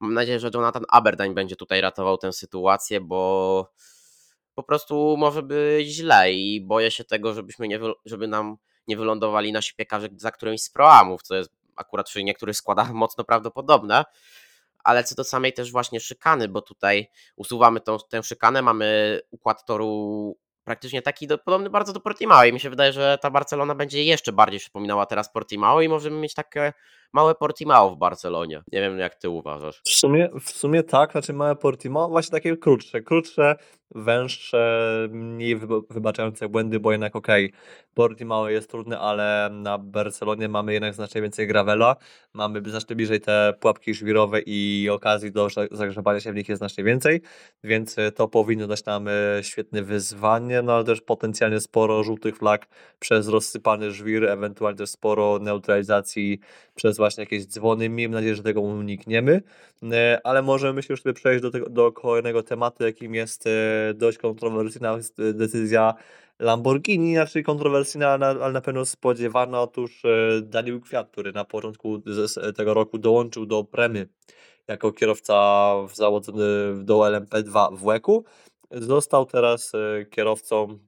[0.00, 3.72] Mam nadzieję, że Jonathan Aberdeen będzie tutaj ratował tę sytuację, bo
[4.54, 8.56] po prostu może być źle i boję się tego, żebyśmy nie, żeby nam
[8.88, 13.24] nie wylądowali nasi piekarze za którymś z proamów, co jest akurat przy niektórych składach mocno
[13.24, 14.04] prawdopodobne,
[14.84, 19.64] ale co do samej też właśnie szykany, bo tutaj usuwamy tą, tę szykanę, mamy układ
[19.64, 23.74] toru praktycznie taki do, podobny bardzo do Portimao i mi się wydaje, że ta Barcelona
[23.74, 26.72] będzie jeszcze bardziej przypominała teraz Portimao i możemy mieć takie
[27.12, 28.62] małe Portimao w Barcelonie.
[28.72, 29.80] Nie wiem jak ty uważasz.
[29.84, 33.56] W sumie, w sumie tak, znaczy małe Portimao, właśnie takie krótsze, krótsze,
[33.94, 35.56] węższe, mniej
[35.90, 37.60] wybaczające błędy, bo jednak okej, okay,
[37.94, 41.96] Portimao jest trudny, ale na Barcelonie mamy jednak znacznie więcej gravela,
[42.32, 46.84] mamy znacznie bliżej te pułapki żwirowe i okazji do zagrzebania się w nich jest znacznie
[46.84, 47.20] więcej,
[47.64, 52.66] więc to powinno dać nam e, świetne wyzwanie, no ale też potencjalnie sporo żółtych flag
[52.98, 56.40] przez rozsypany żwir, ewentualnie też sporo neutralizacji
[56.74, 57.88] przez właśnie jakieś dzwony.
[57.88, 59.42] Miejmy nadzieję, że tego unikniemy,
[59.92, 63.50] e, ale możemy myślę już sobie przejść do, tego, do kolejnego tematu, jakim jest e,
[63.94, 64.98] dość kontrowersyjna
[65.34, 65.94] decyzja
[66.38, 69.60] Lamborghini, znaczy kontrowersyjna, ale na pewno spodziewana.
[69.60, 72.02] Otóż e, Daniel Kwiat, który na początku
[72.56, 74.08] tego roku dołączył do Premy
[74.68, 76.44] jako kierowca założony
[76.84, 78.24] do LMP2 w WEC-u,
[78.70, 79.72] został teraz
[80.10, 80.78] kierowcą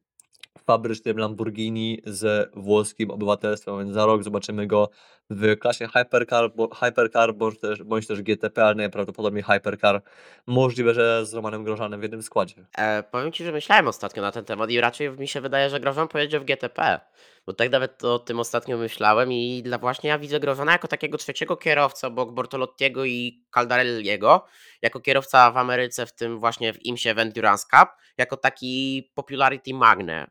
[0.64, 4.88] fabrycznym Lamborghini z włoskim obywatelstwem, więc za rok zobaczymy go
[5.30, 10.02] w klasie Hypercar, hypercar bądź, też, bądź też GTP, ale najprawdopodobniej Hypercar.
[10.46, 12.66] Możliwe, że z Romanem Grożanem w jednym składzie.
[12.78, 15.80] E, powiem Ci, że myślałem ostatnio na ten temat i raczej mi się wydaje, że
[15.80, 17.00] Grożan pojedzie w GTP.
[17.46, 21.18] Bo tak nawet o tym ostatnio myślałem i dla właśnie ja widzę Grożana jako takiego
[21.18, 24.46] trzeciego kierowcę obok Bortolottiego i Caldarelliego,
[24.82, 29.74] jako kierowca w Ameryce, w tym właśnie w IMSie w Endurance Cup, jako taki popularity
[29.74, 30.30] magnet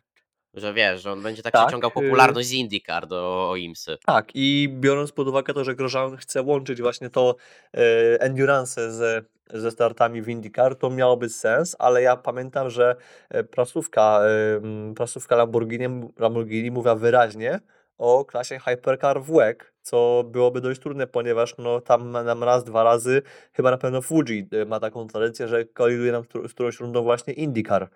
[0.54, 3.98] że wiesz, że on będzie tak, tak przeciągał y popularność z IndyCar do IMSy.
[4.06, 7.36] Tak, i biorąc pod uwagę to, że Grosjean chce łączyć właśnie to
[7.74, 9.22] e, endurance ze,
[9.54, 12.96] ze startami w IndyCar, to miałoby sens, ale ja pamiętam, że
[13.30, 17.60] e, prasówka, e, prasówka Lamborghini, Lamborghini mówiła wyraźnie
[17.98, 22.84] o klasie Hypercar w WEC, co byłoby dość trudne, ponieważ no, tam nam raz, dwa
[22.84, 23.22] razy,
[23.54, 27.34] chyba na pewno Fuji e, ma taką tradycję, że koliduje nam z którąś rundą właśnie
[27.34, 27.88] IndyCar e,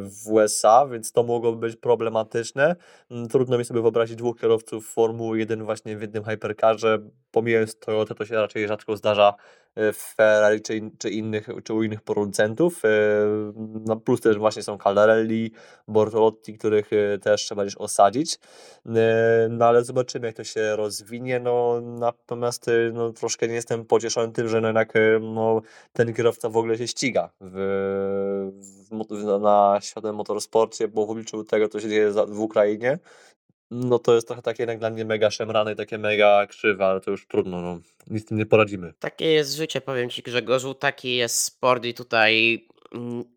[0.00, 2.76] w USA, więc to mogłoby być problematyczne.
[3.10, 6.98] Mm, trudno mi sobie wyobrazić dwóch kierowców Formuły 1 właśnie w jednym Hypercarze,
[7.30, 9.34] pomijając Toyota, to się raczej rzadko zdarza
[9.74, 12.82] e, w Ferrari czy, czy, innych, czy u innych producentów.
[13.86, 15.52] No plus też właśnie są Caldarelli,
[15.88, 16.90] Bortolotti, których
[17.22, 18.38] też trzeba gdzieś osadzić.
[19.50, 24.32] No ale zobaczymy jak to się rozwinie, no natomiast y, no, troszkę nie jestem pocieszony
[24.32, 25.62] tym, że no, jednak y, no,
[25.92, 28.52] ten kierowca w ogóle się ściga w,
[28.90, 32.98] w, na światowym motorsporcie, bo w obliczu tego, co się dzieje w Ukrainie,
[33.70, 37.00] no to jest trochę takie jednak dla mnie mega szemrane i takie mega krzywe, ale
[37.00, 37.78] to już trudno, no.
[38.06, 38.92] Nic z tym nie poradzimy.
[38.98, 42.66] Takie jest życie, powiem Ci Grzegorzu, taki jest sport i tutaj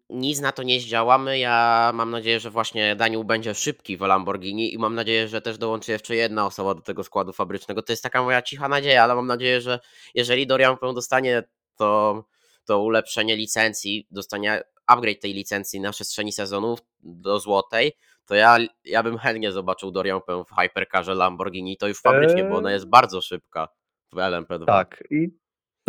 [0.10, 1.40] nic na to nie zdziałamy.
[1.40, 5.58] Ja mam nadzieję, że właśnie Daniel będzie szybki w Lamborghini i mam nadzieję, że też
[5.58, 7.82] dołączy jeszcze jedna osoba do tego składu fabrycznego.
[7.82, 9.80] To jest taka moja cicha nadzieja, ale mam nadzieję, że
[10.16, 11.44] jeżeli Dorian dostanie
[11.76, 12.24] to,
[12.66, 17.94] to ulepszenie licencji, dostanie upgrade tej licencji na przestrzeni sezonów do złotej,
[18.26, 22.72] to ja, ja bym chętnie zobaczył Dorian w Hypercarze Lamborghini, to już fabrycznie, bo ona
[22.72, 23.68] jest bardzo szybka
[24.14, 24.66] w LMP2.
[24.66, 25.28] Tak, i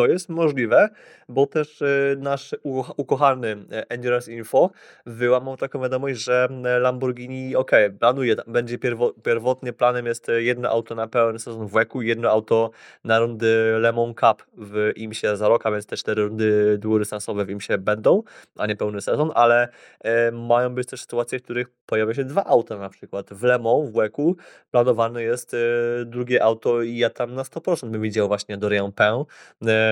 [0.00, 0.88] To jest możliwe,
[1.28, 2.54] bo też, y, nasz
[2.96, 4.70] ukochany, e, Endurance Info
[5.06, 6.48] wyłamał taką wiadomość, że,
[6.80, 11.72] Lamborghini okej, planuje będzie pierwo pierwotnie planem jest, e, jedno auto na pełen sezon w
[11.72, 12.70] WEC-u, jedno auto
[13.04, 17.44] na rundy Le Mans Cup w IMSie za rok, a więc te 4 rundy długodystansowe
[17.44, 18.22] w IMSie będą,
[18.58, 19.68] a nie pełny sezon, ale,
[20.00, 23.30] e, mają być też sytuacje, w których pojawią się 2 auta na przykład.
[23.30, 24.36] W Le Mans w WEC-u
[24.70, 25.58] planowane jest, e,
[26.04, 29.24] drugie auto i ja tam na 100% bym widział właśnie Dorian Pę,
[29.66, 29.89] e,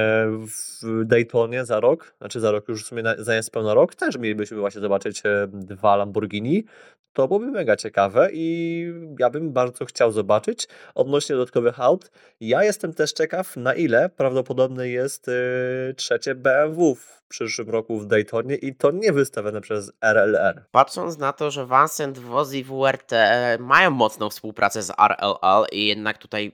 [0.82, 4.18] w Daytonie za rok, znaczy za rok już w sumie na za niespełna rok też
[4.18, 6.64] mielibyśmy właśnie zobaczyć, e, 2 Lamborghini.
[7.12, 8.86] To byłoby mega ciekawe i
[9.18, 10.68] ja bym bardzo chciał zobaczyć.
[10.94, 17.22] Odnośnie dodatkowych aut, ja jestem też ciekaw, na ile prawdopodobne jest, y, trzecie BMW w
[17.28, 20.64] przyszłym roku w Daytonie i to nie wystawione przez RLR.
[20.70, 23.12] Patrząc na to, że Vincent Woz i WRT
[23.58, 26.52] mają mocną współpracę z RLL i jednak tutaj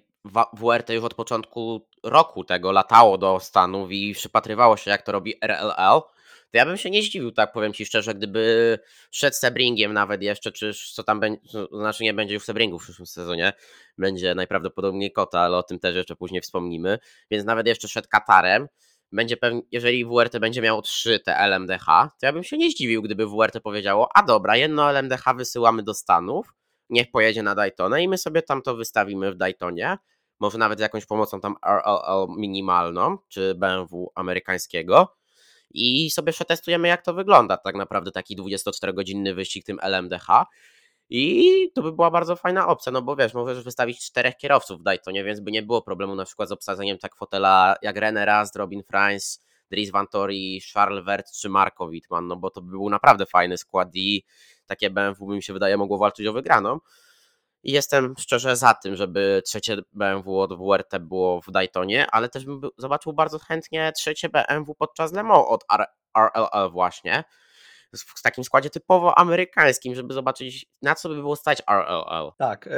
[0.53, 5.35] WRT już od początku roku tego latało do Stanów i przypatrywało się, jak to robi
[5.41, 6.01] RLL,
[6.55, 8.79] to ja bym się nie zdziwił, tak powiem Ci szczerze, gdyby
[9.11, 12.83] szedł Sebringiem nawet jeszcze, czy co tam będzie, to znaczy nie będzie już Sebringu w
[12.83, 13.53] przyszłym sezonie,
[13.99, 16.99] będzie najprawdopodobniej Kota, ale o tym też jeszcze później wspomnimy,
[17.31, 18.69] więc nawet jeszcze szedł Katarem,
[19.13, 23.03] będzie pewnie, jeżeli WRT będzie miało 3 te LMDH, to ja bym się nie zdziwił,
[23.03, 26.55] gdyby WRT powiedziało, a dobra, jedno LMDH wysyłamy do Stanów,
[26.91, 29.97] niech pojedzie na Daytona i my sobie tam to wystawimy w Daytonie,
[30.41, 35.17] może nawet z jakąś pomocą tam RLL minimalną, czy BMW amerykańskiego.
[35.71, 37.57] I sobie przetestujemy jak to wygląda.
[37.57, 40.27] Tak naprawdę taki 24-godzinny wyścig tym LMDH
[41.11, 44.83] i to by była bardzo fajna opcja, no bo wiesz, możesz wystawić czterech kierowców w
[44.83, 48.57] Daytonie, więc by nie było problemu na przykład z obsadzeniem tak fotela jak René Rast,
[48.57, 52.91] Robin Franz, Dries Van Tori, Charles Vert czy Marco Wittmann, no bo to by był
[52.91, 54.25] naprawdę fajny skład i
[54.67, 56.79] takie BMW mi się wydaje mogło walczyć o wygraną.
[57.65, 62.45] I jestem szczerze za tym, żeby trzecie BMW od WRT było w Daytonie, ale też
[62.45, 65.65] bym zobaczył bardzo chętnie trzecie BMW podczas Le Mans od
[66.17, 67.25] RLL właśnie.
[68.17, 72.33] W takim składzie typowo amerykańskim, żeby zobaczyć na co by było stać RLL.
[72.39, 72.69] Tak,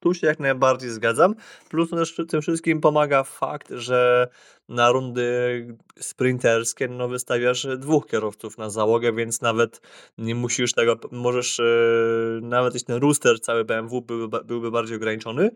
[0.00, 1.34] tu się jak najbardziej zgadzam.
[1.68, 4.28] Plus też tym wszystkim pomaga fakt, że
[4.68, 5.66] na rundy
[6.00, 9.80] sprinterskie no, wystawiasz dwóch kierowców na załogę, więc nawet
[10.18, 15.50] nie musisz tego, możesz yy, nawet jeśli ten rooster cały BMW byłby, byłby bardziej ograniczony,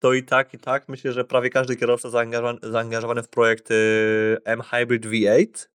[0.00, 3.76] to i tak, i tak myślę, że prawie każdy kierowca zaangażowany, zaangażowany w projekt yy,
[4.44, 5.68] M-Hybrid V8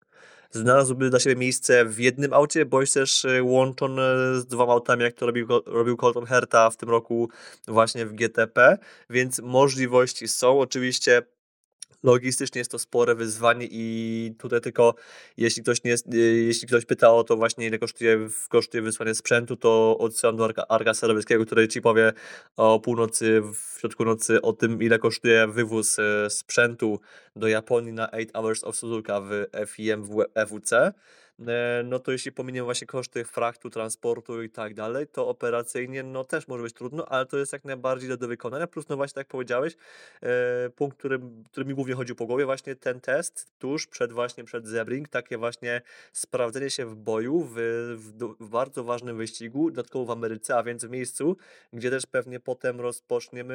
[0.50, 4.02] znalazłby dla siebie miejsce w jednym aucie, bądź też y, łączone
[4.40, 7.30] z dwoma autami, jak to robił, robił Colton Herta w tym roku
[7.68, 8.78] właśnie w GTP,
[9.10, 10.60] więc możliwości są.
[10.60, 11.22] Oczywiście
[12.02, 14.94] logistycznie jest to spore wyzwanie i tutaj tylko
[15.36, 19.56] jeśli ktoś, nie, y, jeśli ktoś pyta o to właśnie ile kosztuje, kosztuje wysłanie sprzętu,
[19.56, 22.12] to odsyłam do Arka, Arka Serobeckiego, który Ci powie
[22.56, 27.00] o północy, w środku nocy o tym ile kosztuje wywóz y, sprzętu
[27.36, 30.92] do Japonii na 8 Hours of Suzuka w FIM w EWC.
[31.48, 36.24] E, no to jeśli pominiemy właśnie koszty fraktu, transportu i tak dalej, to operacyjnie no
[36.24, 39.26] też może być trudno, ale to jest jak najbardziej do, wykonania, plus no właśnie tak
[39.26, 39.76] powiedziałeś,
[40.22, 44.44] e, punkt, który, który mi głównie chodził po głowie, właśnie ten test tuż przed właśnie
[44.44, 47.54] przed Zebring, takie właśnie sprawdzenie się w boju w,
[47.96, 51.36] w, w bardzo ważnym wyścigu, dodatkowo w Ameryce, a więc w miejscu,
[51.72, 53.54] gdzie też pewnie potem rozpoczniemy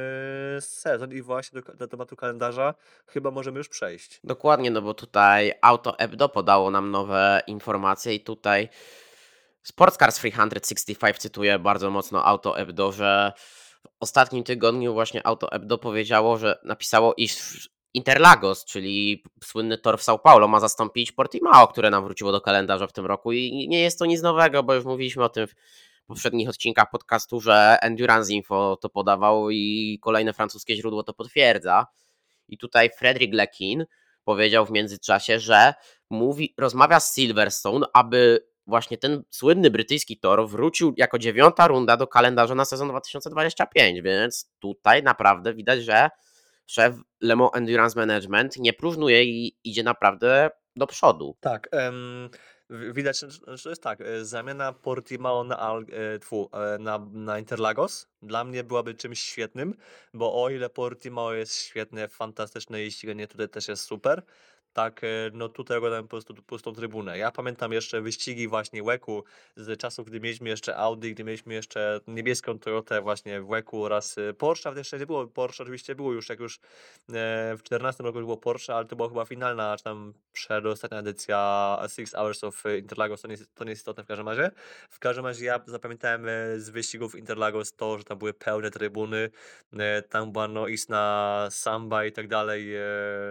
[0.60, 2.74] sezon i właśnie do, do tematu kalendarza
[3.08, 4.20] chyba możemy już przejść.
[4.24, 8.70] Dokładnie, no bo tutaj Auto Ebdo podało nam nowe informacje informacje i tutaj
[9.64, 16.38] Sportscars 365 cytuje bardzo mocno Auto Ebdo, że w ostatnim tygodniu właśnie Auto Ebdo powiedziało,
[16.38, 22.04] że napisało, iż Interlagos, czyli słynny tor w São Paulo, ma zastąpić Portimao, które nam
[22.04, 25.24] wróciło do kalendarza w tym roku i nie jest to nic nowego, bo już mówiliśmy
[25.24, 25.54] o tym w
[26.08, 31.86] poprzednich odcinkach podcastu, że Endurance Info to podawał i kolejne francuskie źródło to potwierdza.
[32.48, 33.86] I tutaj Frederick Lekin
[34.24, 35.74] powiedział w międzyczasie, że
[36.10, 42.08] mówi, rozmawia z Silverstone, aby właśnie ten słynny brytyjski tor wrócił jako dziewiąta runda do
[42.08, 46.10] kalendarza na sezon 2025, więc tutaj naprawdę widać, że
[46.66, 51.38] szef Lemo Endurance Management nie próżnuje i idzie naprawdę do przodu.
[51.40, 51.70] Tak,
[52.70, 58.44] widać, że jest tak, e, zamiana Portimao na, e, tfu, e, na, na Interlagos dla
[58.44, 59.74] mnie byłaby czymś świetnym,
[60.14, 64.24] bo o ile Portimao jest świetne, fantastyczne i ściganie tutaj też jest super,
[64.76, 67.18] tak, e, no tutaj oglądałem po prostu pustą trybunę.
[67.18, 69.24] Ja pamiętam jeszcze wyścigi właśnie Łeku
[69.56, 74.18] z czasów, gdy mieliśmy jeszcze Audi, gdy mieliśmy jeszcze niebieską Toyotę właśnie w Łeku oraz
[74.18, 76.60] e, Porsche, ale jeszcze nie było Porsche, oczywiście było już, jak już e,
[77.58, 82.12] w 14 roku było Porsche, ale to była chyba finalna, czy tam przedostatnia edycja Six
[82.14, 84.52] Hours of Interlagos, to nie, to nie jest istotne w każdym razie.
[84.90, 86.26] W każdym razie ja zapamiętałem
[86.58, 89.30] z wyścigów Interlagos to, że tam były pełne trybuny,
[90.10, 92.68] tam była no istna samba i tak dalej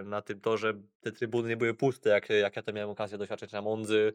[0.05, 3.19] na tym torze, te trybuny trybuny nie były puste, jak, jak ja to miałem okazję
[3.19, 4.13] doświadczyć na Mondzy,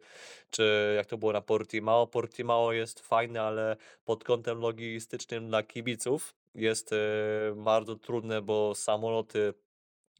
[0.49, 2.07] czy jak to było na Portimao.
[2.07, 6.97] Portimao jest fajne, ale pod kątem logistycznym dla kibiców jest e,
[7.55, 9.53] bardzo trudne, bo samoloty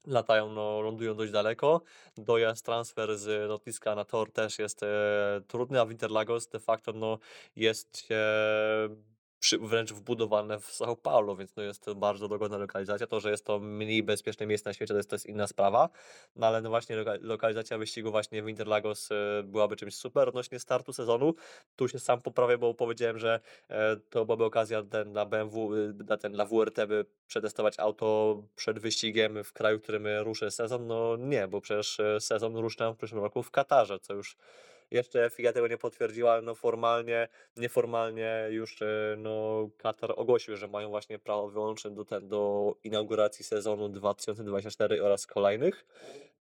[0.08, 1.82] latają, no, lądują dość daleko.
[2.18, 6.94] Dojazd, transfer z lotniska na tor też jest e, trudny, a w Interlagos de facto
[6.94, 7.20] no,
[7.56, 8.90] jest e,
[9.40, 13.08] przy, wręcz wbudowane w São Paulo, więc no, jest to bardzo dogodna lokalizacja.
[13.08, 15.90] To, że jest to mniej bezpieczne miejsce na świecie, to jest, to jest inna sprawa,
[16.36, 20.60] no ale no właśnie loka, lokalizacja wyścigu właśnie w Interlagos e, byłaby czymś super odnośnie
[20.60, 21.34] startu sezonu.
[21.76, 26.18] Tu się sam poprawię, bo powiedziałem, że e, to byłaby okazja ten, dla BMW, dla,
[26.18, 30.88] ten, dla WRT, by przetestować auto przed wyścigiem w kraju, w którym ruszy sezon.
[30.88, 34.38] No nie, bo przecież e, sezon ruszy w przyszłym roku w Katarze, co już
[34.92, 40.68] jeszcze FIA tego nie potwierdziła, ale no formalnie, nieformalnie już e, no, Katar ogłosił, że
[40.68, 45.86] mają właśnie prawo wyłączne do, ten, do inauguracji sezonu 2024 oraz kolejnych,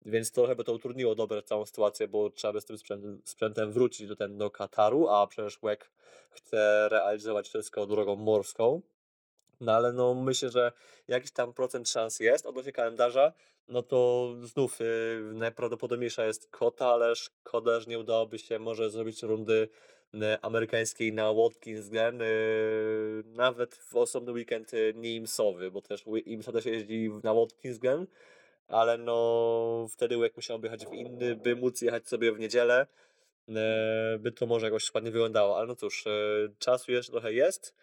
[0.06, 3.72] więc trochę by to utrudniło dobre całą sytuację, bo trzeba by z tym sprzętem, sprzętem
[3.72, 5.80] wrócić do, ten, do Kataru, a przecież WEC
[6.30, 8.80] chce realizować wszystko drogą morską.
[9.60, 10.72] No ale no myślę, że
[11.08, 13.32] jakiś tam procent szans jest odnośnie kalendarza,
[13.68, 19.22] no to znów yy, najprawdopodobniejsza jest kota, ale szkoda, że nie udałoby się może zrobić
[19.22, 19.68] rundy
[20.14, 26.04] yy, amerykańskiej na Watkins Glen, yy, nawet w osobny weekend yy, nie IMSowy, bo też
[26.24, 28.06] IMSA też jeździ na Watkins Glen,
[28.68, 32.86] ale no wtedy jak musiałby jechać w inny, by móc jechać sobie w niedzielę,
[34.18, 36.04] by to może jakoś ładnie wyglądało, ale no cóż,
[36.58, 37.74] czasu jeszcze trochę jest,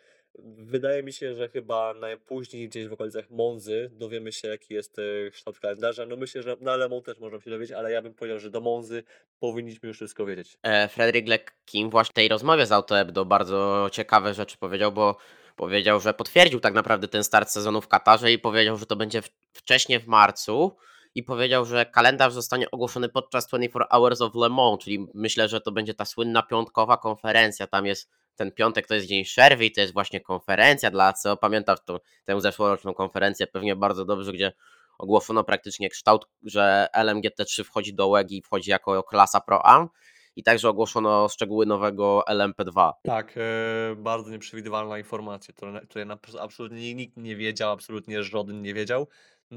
[0.58, 5.32] Wydaje mi się, że chyba najpóźniej gdzieś w okolicach Monzy dowiemy się, jaki jest e,
[5.32, 6.06] kształt kalendarza.
[6.06, 8.50] No myślę, że na Le Mans też możemy się dowiedzieć, ale ja bym powiedział, że
[8.50, 9.04] do Monzy
[9.40, 10.58] powinniśmy już wszystko wiedzieć.
[10.64, 15.18] E, Frederick Leckim właśnie w tej rozmowie z AutoEbdo bardzo ciekawe rzeczy powiedział, bo
[15.56, 19.22] powiedział, że potwierdził tak naprawdę ten start sezonu w Katarze i powiedział, że to będzie
[19.54, 20.76] wcześniej w marcu
[21.16, 25.62] i powiedział, że kalendarz zostanie ogłoszony podczas 24 Hours of Le Mans, czyli myślę, że
[25.62, 27.68] to będzie ta słynna piątkowa konferencja.
[27.68, 31.38] Tam jest ten piątek to jest dzień przerwy i to jest właśnie konferencja dla co
[31.38, 34.54] pamiętam tą, tę zeszłoroczną konferencję pewnie bardzo dobrze, gdzie
[34.98, 39.90] ogłoszono praktycznie kształt, że LMGT3 wchodzi do WEG i wchodzi jako klasa Pro Am
[40.36, 42.92] i także ogłoszono szczegóły nowego LMP2.
[43.04, 45.54] Tak, e, bardzo nieprzewidywalna informacja,
[45.90, 46.08] której
[46.40, 49.08] absolutnie nikt nie wiedział, absolutnie żaden nie wiedział,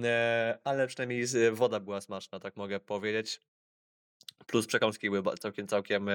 [0.04, 3.40] e, ale przynajmniej woda była smaczna, tak mogę powiedzieć.
[4.46, 6.12] Plus przekąski były całkiem, całkiem e,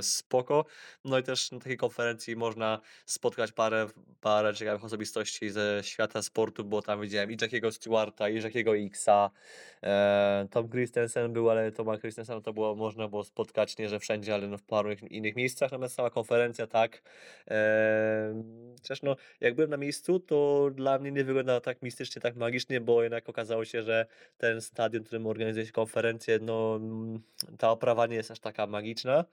[0.00, 0.64] spoko.
[1.04, 3.86] No i też na takiej konferencji można spotkać parę,
[4.20, 9.30] parę ciekawych osobistości ze świata sportu, bo tam widziałem i Jackiego Stewarta, i Jackiego Xa.
[9.82, 14.34] E, Tom Christensen był, ale Toma Christensen to było można było spotkać nie, że wszędzie,
[14.34, 15.70] ale no w paru innych miejscach.
[15.72, 17.02] Natomiast sama konferencja tak.
[17.50, 18.42] E,
[18.82, 22.80] chociaż no, jak byłem na miejscu, to dla mnie nie wyglądała tak mistycznie, tak magicznie,
[22.80, 24.06] bo jednak okazało się, że
[24.38, 26.80] ten stadion, w którym organizuje się konferencję, no
[27.58, 29.24] ta oprawa nie jest aż taka magiczna.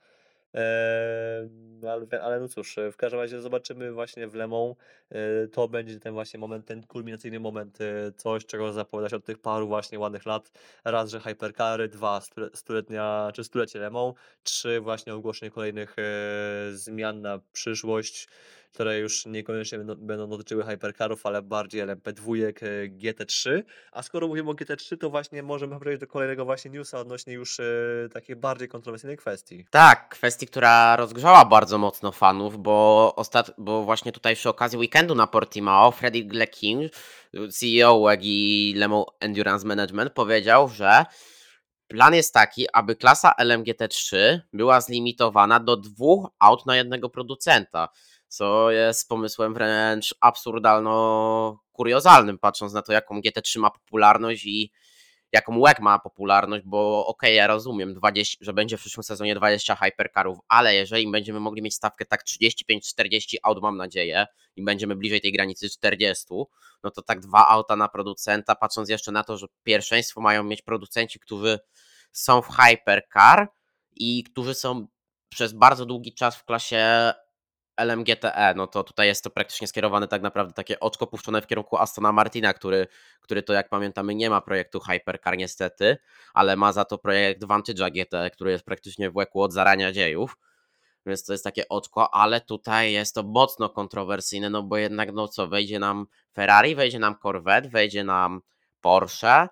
[1.82, 4.74] Ale, ale no cóż, w każdym razie zobaczymy właśnie w Lemą.
[5.10, 9.38] Eee, to będzie ten właśnie moment, ten kulminacyjny moment, e, coś czego zapowiadać od tych
[9.38, 10.52] paru właśnie ładnych lat.
[10.84, 12.20] Raz, że Hypercary, dwa,
[12.54, 16.02] stuletnia, czy stulecie Lemą, trzy, właśnie ogłoszenie kolejnych e,
[16.72, 18.28] zmian na przyszłość
[18.72, 22.52] które już niekoniecznie będą, dotyczyły hypercarów, ale bardziej LMP2, e,
[22.88, 23.62] GT3.
[23.92, 27.60] A skoro mówimy o GT3, to właśnie możemy przejść do kolejnego właśnie newsa odnośnie już
[27.60, 27.64] e,
[28.12, 29.66] takiej bardziej kontrowersyjnej kwestii.
[29.70, 33.50] Tak, kwestii, która rozgrzała bardzo mocno fanów, bo, ostat...
[33.58, 36.88] bo właśnie tutaj przy okazji weekendu na Portimao Freddy Gleckin,
[37.58, 41.04] CEO UEGI Lemo Endurance Management powiedział, że
[41.90, 47.88] Plan jest taki, aby klasa LMGT3 była zlimitowana do dwóch aut na jednego producenta
[48.30, 54.72] co jest pomysłem wręcz absurdalno-kuriozalnym, patrząc na to, jaką GT3 ma popularność i
[55.32, 59.34] jaką WEG ma popularność, bo okej, okay, ja rozumiem, 20, że będzie w przyszłym sezonie
[59.34, 64.96] 20 hypercarów, ale jeżeli będziemy mogli mieć stawkę tak 35-40 aut, mam nadzieję, i będziemy
[64.96, 66.26] bliżej tej granicy 40,
[66.82, 70.62] no to tak dwa auta na producenta, patrząc jeszcze na to, że pierwszeństwo mają mieć
[70.62, 71.58] producenci, którzy
[72.12, 73.48] są w hypercar
[73.96, 74.86] i którzy są
[75.28, 77.12] przez bardzo długi czas w klasie
[77.84, 81.76] LMGTE, no to tutaj jest to praktycznie skierowane tak naprawdę takie oczko puszczone w kierunku
[81.76, 82.86] Astona Martina, który,
[83.20, 85.96] który to jak pamiętamy nie ma projektu Hypercar niestety,
[86.34, 90.36] ale ma za to projekt Vantage'a GT, który jest praktycznie włekł od zarania dziejów,
[91.06, 95.28] więc to jest takie oczko, ale tutaj jest to mocno kontrowersyjne, no bo jednak no
[95.28, 98.40] co, wejdzie nam Ferrari, wejdzie nam Corvette, wejdzie nam
[98.80, 99.48] Porsche,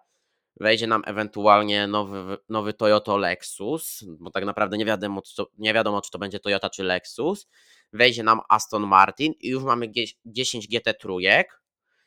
[0.60, 5.74] wejdzie nam ewentualnie nowy, nowy Toyota Lexus, bo tak naprawdę nie wiadomo, czy to, nie
[5.74, 7.48] wiadomo, czy to będzie Toyota czy Lexus,
[7.92, 9.92] wejdzie nam Aston Martin i już mamy
[10.24, 11.62] 10 GT trójek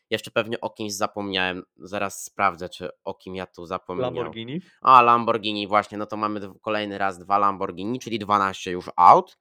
[0.09, 1.63] Jeszcze pewnie o kimś zapomniałem.
[1.77, 4.15] Zaraz sprawdzę, czy o kim ja tu zapomniałem.
[4.15, 4.61] Lamborghini?
[4.81, 9.37] A, Lamborghini, właśnie, no to mamy kolejny raz dwa Lamborghini, czyli 12 już out.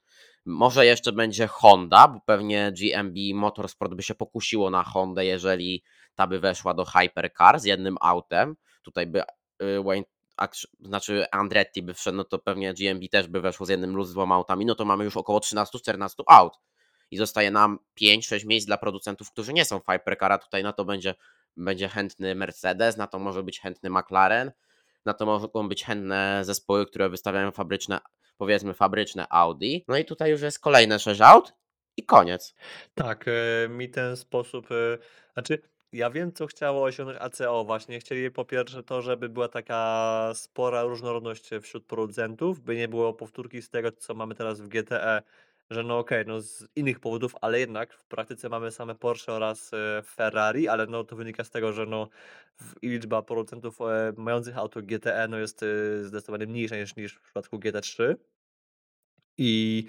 [0.46, 5.84] Może jeszcze będzie Honda, bo pewnie GMB Motorsport by się pokusiło na Hondę, jeżeli
[6.14, 8.56] ta by weszła do Hypercar z jednym autem.
[8.82, 9.22] Tutaj by
[9.62, 10.04] y, Wayne,
[10.80, 14.12] znaczy Andretti by wszedł, no to pewnie GMB też by weszło z jednym lub z
[14.12, 16.58] dwoma autami, no to mamy już około 13-14 aut.
[17.10, 20.38] I zostaje nam 5-6 miejsc dla producentów, którzy nie są w Hypercara.
[20.38, 21.14] Tutaj na to będzie,
[21.56, 24.52] będzie chętny Mercedes, na to może być chętny McLaren,
[25.04, 27.98] na to mogą być chętne zespoły, które wystawiają fabryczne,
[28.36, 29.84] powiedzmy fabryczne Audi.
[29.88, 31.54] No i tutaj już jest kolejne 6 aut
[31.96, 32.54] i koniec.
[32.94, 34.98] Tak, e, mi ten sposób, e,
[35.32, 35.62] znaczy
[35.92, 38.00] ja wiem, co chciało osiągnąć ACO właśnie.
[38.00, 43.62] Chcieli po pierwsze to, żeby była taka spora różnorodność wśród producentów, by nie było powtórki
[43.62, 45.22] z tego, co mamy teraz w GTE,
[45.70, 49.74] że no okej, no z innych powodów, ale jednak w praktyce mamy same Porsche oraz
[49.74, 52.08] e, Ferrari, ale no to wynika z tego, że no
[52.82, 57.58] liczba producentów e, mających auto GTE no jest e, zdecydowanie mniejsza niż, niż w przypadku
[57.58, 58.14] GT3
[59.38, 59.86] i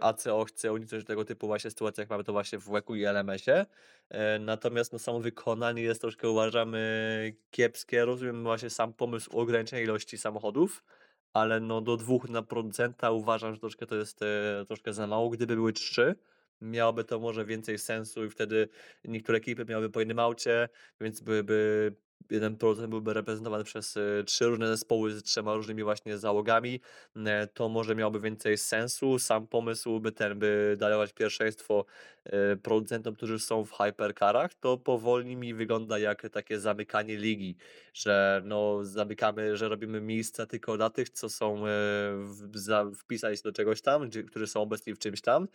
[0.00, 3.66] ACO chce uniknąć tego typu właśnie sytuacji, jak mamy to właśnie w WEC-u i LMS-ie.
[4.10, 8.04] E, Natomiast no, samo wykonanie jest troszkę uważamy kiepskie.
[8.04, 10.84] Rozumiem właśnie sam pomysł ograniczenia ilości samochodów,
[11.32, 15.30] ale no do dwóch na producenta uważam, że troszkę to jest e, troszkę za mało.
[15.30, 16.14] Gdyby były trzy,
[16.60, 18.68] miałoby to może więcej sensu i wtedy
[19.04, 20.68] niektóre ekipy miałyby po jednym aucie,
[21.00, 21.92] więc byłyby
[22.30, 26.80] jeden producent byłby reprezentowany przez e, trzy różne zespoły z trzema różnymi właśnie załogami,
[27.16, 29.18] e, to może miałoby więcej sensu.
[29.18, 31.84] Sam pomysł by ten, by darować pierwszeństwo
[32.24, 37.56] e, producentom, którzy są w hypercarach, to powoli mi wygląda jak takie zamykanie ligi,
[37.94, 43.82] że no zamykamy, że robimy miejsca tylko dla tych, co są e, wpisać do czegoś
[43.82, 45.48] tam, którzy są obecni w czymś tam.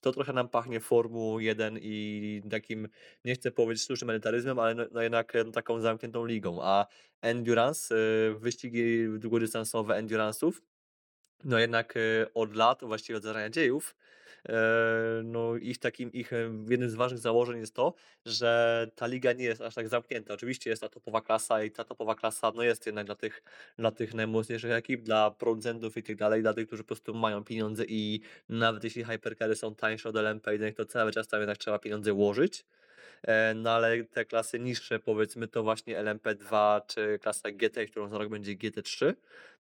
[0.00, 2.88] To trochę nam pachnie Formułą 1 i takim,
[3.24, 6.62] nie chcę powiedzieć sztucznym elitaryzmem, ale no, no jednak taką zamkniętą ligą.
[6.62, 6.86] A
[7.22, 10.52] endurance, e, wyścigi długodystansowe endurance'ów,
[11.44, 12.00] no jednak e,
[12.34, 13.96] od lat, właściwie od zarania dziejów,
[14.48, 14.54] e,
[15.24, 16.36] no ich takim, ich e,
[16.68, 17.94] jednym z ważnych założeń jest to,
[18.26, 20.34] że ta liga nie jest aż tak zamknięta.
[20.34, 23.42] Oczywiście jest ta topowa klasa i ta topowa klasa no jest jednak dla tych,
[23.78, 27.44] dla tych najmocniejszych ekip, dla producentów i tak dalej, dla tych, którzy po prostu mają
[27.44, 31.78] pieniądze i nawet jeśli hypercary są tańsze od LMP1, to cały czas tam jednak trzeba
[31.78, 32.64] pieniądze łożyć.
[33.26, 38.18] E, No ale te klasy niższe, powiedzmy to właśnie LMP2 czy klasa GT, którą za
[38.18, 39.14] rok będzie GT3,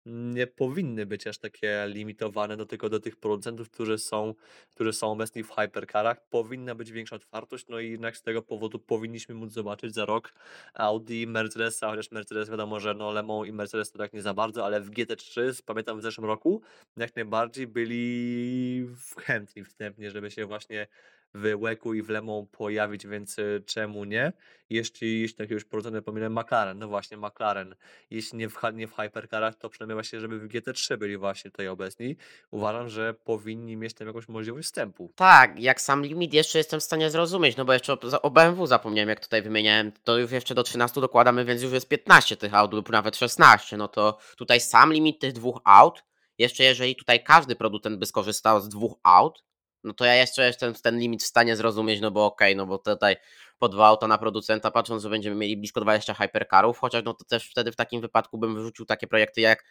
[0.06, 4.34] nie powinny być aż takie limitowane do tylko do tych producentów, którzy są,
[4.72, 6.30] którzy są obecni w hypercarach.
[6.30, 10.34] Powinna być większa otwartość, no i jednak z tego powodu powinniśmy móc zobaczyć za rok
[10.74, 14.66] Audi, Mercedesa, chociaż Mercedes wiadomo, że no Le i Mercedes to tak nie za bardzo,
[14.66, 16.62] ale w GT3, pamiętam w zeszłym roku,
[16.98, 18.88] jak najbardziej byli
[19.20, 20.88] chętni wstępnie, żeby się właśnie
[21.34, 24.34] w WEC-u i w Le Mans pojawić, więc y, czemu nie?
[24.70, 27.76] Jeśli, jeśli jakiegoś producenta pominąłem McLaren, no właśnie McLaren,
[28.10, 31.68] jeśli nie w, nie w hypercarach, to przynajmniej właśnie, żeby w GT3 byli właśnie tutaj
[31.68, 32.16] obecni.
[32.52, 35.14] Uważam, że powinni mieć tam jakąś możliwość wstępu.
[35.16, 39.10] Tak, jak sam limit jeszcze jestem w stanie zrozumieć, no bo jeszcze o BMW zapomniałem,
[39.10, 42.74] jak tutaj wymieniałem, to już jeszcze do 13 dokładamy, więc już jest 15 tych aut
[42.74, 46.04] lub nawet 16, no to tutaj sam limit tych dwóch aut,
[46.38, 49.44] jeszcze jeżeli tutaj każdy producent by skorzystał z dwóch aut,
[49.84, 52.78] no to ja jeszcze jestem ten limit w stanie zrozumieć, no bo okej, no bo
[52.78, 53.16] tutaj
[53.60, 57.26] po dwa auta na producenta, patrząc, że będziemy mieli blisko 20 hypercarów, chociaż no to
[57.26, 59.64] też wtedy w takim wypadku bym wyrzucił takie projekty jak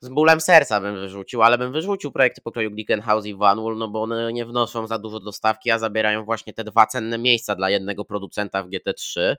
[0.00, 4.02] z bólem serca bym wyrzucił, ale bym wyrzucił projekty pokroju Glickenhaus i Vanwall, no bo
[4.02, 7.70] one nie wnoszą za dużo do stawki, a zabierają właśnie te dwa cenne miejsca dla
[7.70, 9.36] jednego producenta w GT3.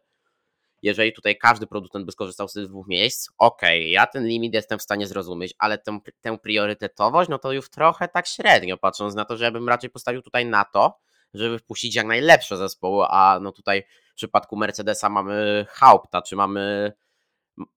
[0.84, 4.80] Jeżeli tutaj każdy producent by skorzystał z tych dwóch miejsc, okej, ja ten limit jestem
[4.80, 9.26] w stanie zrozumieć, ale tę, tę priorytetowość, no to już trochę tak średnio, patrząc na
[9.26, 11.00] to, że ja bym raczej postawił tutaj na to,
[11.34, 16.94] żeby wpuścić jak najlepsze zespoły, a no tutaj w przypadku Mercedesa mamy Haupta, czy mamy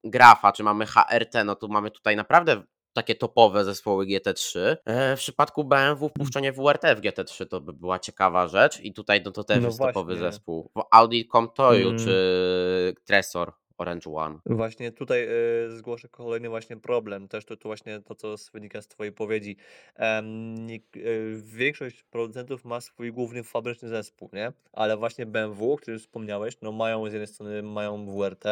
[0.04, 2.62] Grafa, czy mamy HRT, no to mamy tutaj naprawdę
[2.96, 4.76] takie topowe zespoły GT3.
[4.84, 9.22] E, W przypadku BMW wpuszczenie WRT w GT3 to by była ciekawa rzecz i tutaj
[9.24, 10.32] no to też No jest topowy właśnie.
[10.32, 10.70] zespół.
[10.76, 11.98] W Audi Comtoju Mm.
[11.98, 14.38] czy Tresor Orange One.
[14.46, 15.28] Właśnie tutaj
[15.66, 19.44] y, zgłoszę kolejny właśnie problem, też to, to właśnie to, co wynika z Twojej powiedzi.
[19.48, 19.56] Y,
[21.44, 24.52] większość producentów ma swój główny fabryczny zespół, nie?
[24.72, 28.44] Ale właśnie BMW, o którym wspomniałeś, no mają z jednej strony mają WRT,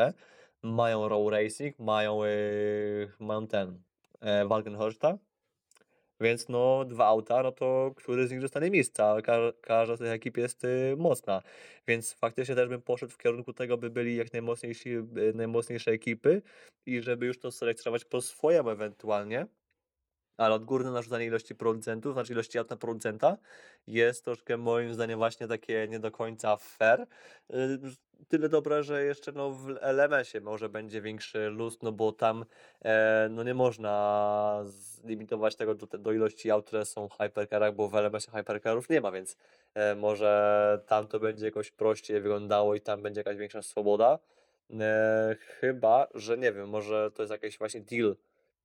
[0.62, 3.82] mają Row Racing, mają, y, mają ten
[4.24, 5.18] e, Walkenhorsta,
[6.20, 10.08] więc no dwa auta, no to który z nich dostanie miejsca, ka każda z tych
[10.08, 11.42] ekip jest y, mocna.
[11.88, 16.42] Więc faktycznie też bym poszedł w kierunku tego, by byli jak najmocniejsi, y, najmocniejsze ekipy
[16.86, 19.46] i żeby już to selekcjonować po swojemu ewentualnie.
[20.37, 23.37] Ale odgórne narzucanie ilości producentów, znaczy ilości aut na producenta
[23.87, 27.07] jest troszkę moim zdaniem właśnie takie nie do końca fair.
[27.51, 27.78] Y,
[28.28, 32.45] Tyle dobre, że jeszcze no w LMS-ie może będzie większy luz, no bo tam
[32.85, 37.89] e, no nie można zlimitować tego do, do ilości aut, które są w hypercarach, bo
[37.89, 39.37] w LMS-ie hypercarów nie ma, więc
[39.74, 44.18] e, może tam to będzie jakoś prościej wyglądało i tam będzie jakaś większa swoboda.
[44.80, 48.16] E, chyba, że nie wiem, może to jest jakiś właśnie deal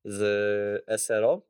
[0.05, 1.41] z SRO,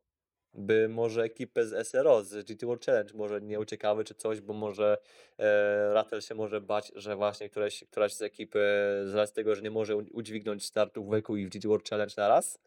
[0.60, 4.54] by może ekipę z SRO, z GT World Challenge może nie uciekały czy coś, bo
[4.54, 4.98] może
[5.40, 8.60] e, Rattel się może bać, że właśnie któraś, któraś z ekipy
[9.06, 12.14] z racji tego, że nie może udźwignąć startu w WEC-u i w GT World Challenge
[12.18, 12.60] na raz,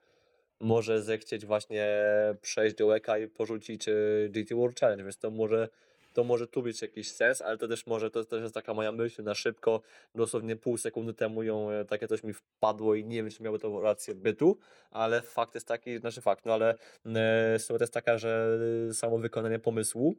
[0.61, 1.89] może zechcieć właśnie
[2.43, 3.95] przejść do WEC-a i porzucić e,
[4.29, 5.69] GT World Challenge, więc to może
[6.13, 8.93] to może tu mieć jakiś sens, ale to też może, to też jest taka moja
[8.93, 9.81] myśl na szybko,
[10.15, 13.59] dosłownie pół sekundy temu ją, e, takie coś mi wpadło i nie wiem, czy miało
[13.59, 14.59] to rację bytu,
[14.91, 16.75] ale fakt jest taki, znaczy fakt, no ale
[17.07, 18.59] e, sytuacja jest taka, że
[18.93, 20.17] samo wykonanie pomysłu,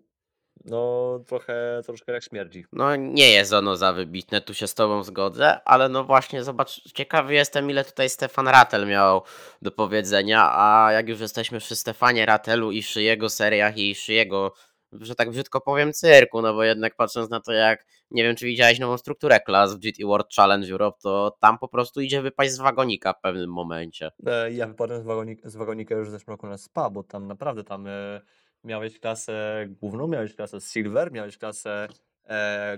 [0.66, 2.66] no trochę, troszkę jak śmierdzi.
[2.74, 6.94] No nie jest ono za wybitne, tu się z tobą zgodzę, ale no właśnie zobacz,
[6.94, 9.22] ciekawy jestem ile tutaj Stefan Rattel miał
[9.62, 14.14] do powiedzenia, a jak już jesteśmy przy Stefanie Rattelu i przy jego seriach i przy
[14.14, 14.54] jego,
[15.02, 18.46] że tak brzydko powiem, cyrku, no bo jednak patrząc na to jak, nie wiem czy
[18.46, 22.52] widziałeś nową strukturę klas w GT World Challenge Europe, to tam po prostu idzie wypaść
[22.52, 24.12] z wagonika w pewnym momencie.
[24.26, 27.28] E, Ja wypadłem z, wagonik, z wagonika już w zeszłym roku na SPA, bo tam
[27.28, 28.22] naprawdę tam e,
[28.64, 31.88] miałeś klasę główną, miałeś klasę Silver, miałeś klasę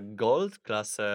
[0.00, 1.06] Gold, klasę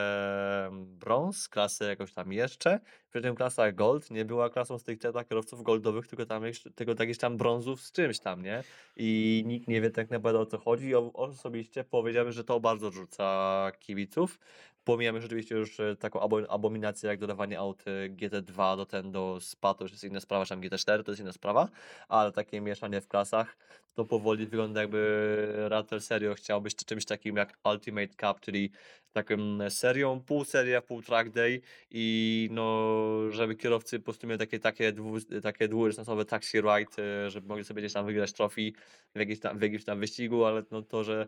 [0.86, 2.80] Bronze, klasę jakoś tam jeszcze.
[3.10, 6.94] Przy czym klasa Gold nie była klasą stricte dla kierowców goldowych, tylko tam jeszcze, tylko
[7.00, 8.64] jakichś tam brązów z czymś tam, nie?
[8.96, 10.88] I nikt nie wie tak naprawdę o co chodzi.
[10.88, 14.40] I osobiście powiedziałbym, że to bardzo rzuca kibiców.
[14.84, 19.38] Pomijamy rzeczywiście już e, taką abo- abominację jak dodawanie aut e, GT2 do ten do
[19.42, 21.70] SPA, to już jest inna sprawa, czy tam GT4 to jest inna sprawa,
[22.08, 23.58] ale takie mieszanie w klasach
[23.94, 28.72] to powoli wygląda jakby Rattel serio chciał być czymś takim jak Ultimate Cup, czyli
[29.14, 29.36] taką
[29.70, 31.62] serią, pół seria, pół track day
[31.92, 32.88] i no,
[33.30, 37.64] żeby kierowcy po prostu mieli takie, takie, dwu, takie dwudystansowe taxi ride, e, żeby mogli
[37.64, 38.74] sobie gdzieś tam wygrać trofii
[39.16, 41.28] w jakimś tam, w jakimś tam wyścigu, ale no to, że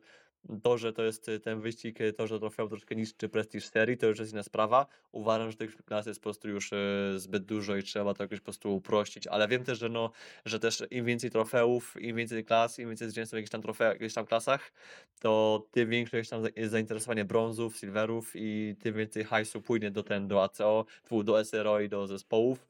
[0.63, 3.97] to, że to jest y, ten wyścig, y, to, że trofeum troszkę niszczy prestiż serii,
[3.97, 4.85] to już jest inna sprawa.
[5.11, 8.39] Uważam, że tych klas jest po prostu już y, zbyt dużo i trzeba to jakoś
[8.39, 10.11] po prostu uprościć, ale wiem też, że no,
[10.45, 13.93] że też im więcej trofeów, im więcej klas, im więcej zwycięstw w jakichś tam trofeach,
[13.93, 14.71] jakichś tam klasach,
[15.19, 20.27] to tym większe jest tam zainteresowanie brązów, silverów i tym więcej hajsu płynie do ten,
[20.27, 20.85] do ACO,
[21.23, 22.67] do SRO i do zespołów.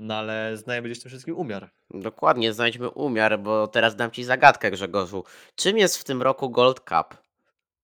[0.00, 1.70] No ale znajemy gdzieś tym wszystkim umiar.
[1.90, 5.24] Dokładnie, znajdźmy umiar, bo teraz dam ci zagadkę Grzegorzu.
[5.54, 7.16] Czym jest w tym roku Gold Cup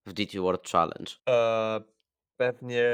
[0.05, 1.11] w GT World Challenge?
[1.29, 1.81] E,
[2.37, 2.85] pewnie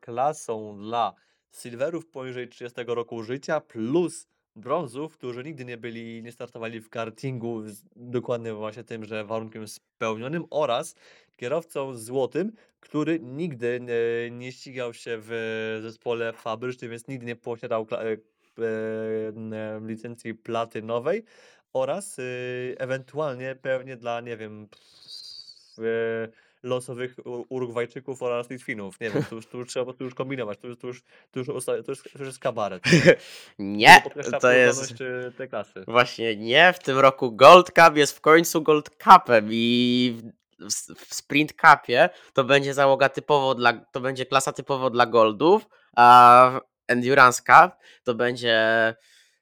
[0.00, 1.14] klasą dla
[1.60, 7.62] silverów poniżej 30 roku życia plus brązów, którzy nigdy nie byli, nie startowali w kartingu
[7.68, 10.94] z dokładnie właśnie tym, że warunkiem spełnionym oraz
[11.36, 17.86] kierowcą złotym, który nigdy nie, nie ścigał się w zespole fabrycznym, więc nigdy nie posiadał
[17.92, 18.16] e,
[19.86, 21.24] licencji platynowej
[21.72, 24.68] oraz y, ewentualnie pewnie dla, nie wiem,
[25.78, 25.82] e,
[26.62, 27.16] losowych
[27.48, 29.00] Urugwajczyków oraz Litwinów.
[29.00, 31.40] Nie wiem, tu już, tu już trzeba tu już kombinować, tu już, tu już, tu
[31.40, 31.52] już, to
[31.88, 32.82] już, to już jest kabaret.
[33.58, 34.02] Nie,
[34.40, 35.00] to jest...
[35.00, 35.84] y, tej klasy.
[35.88, 40.16] Właśnie nie, w tym roku Gold Cup jest w końcu Gold Cupem i
[40.58, 46.60] w, Sprint Cupie to będzie załoga typowo dla, to będzie klasa typowo dla Goldów, a
[46.88, 47.72] Endurance Cup
[48.04, 48.94] to będzie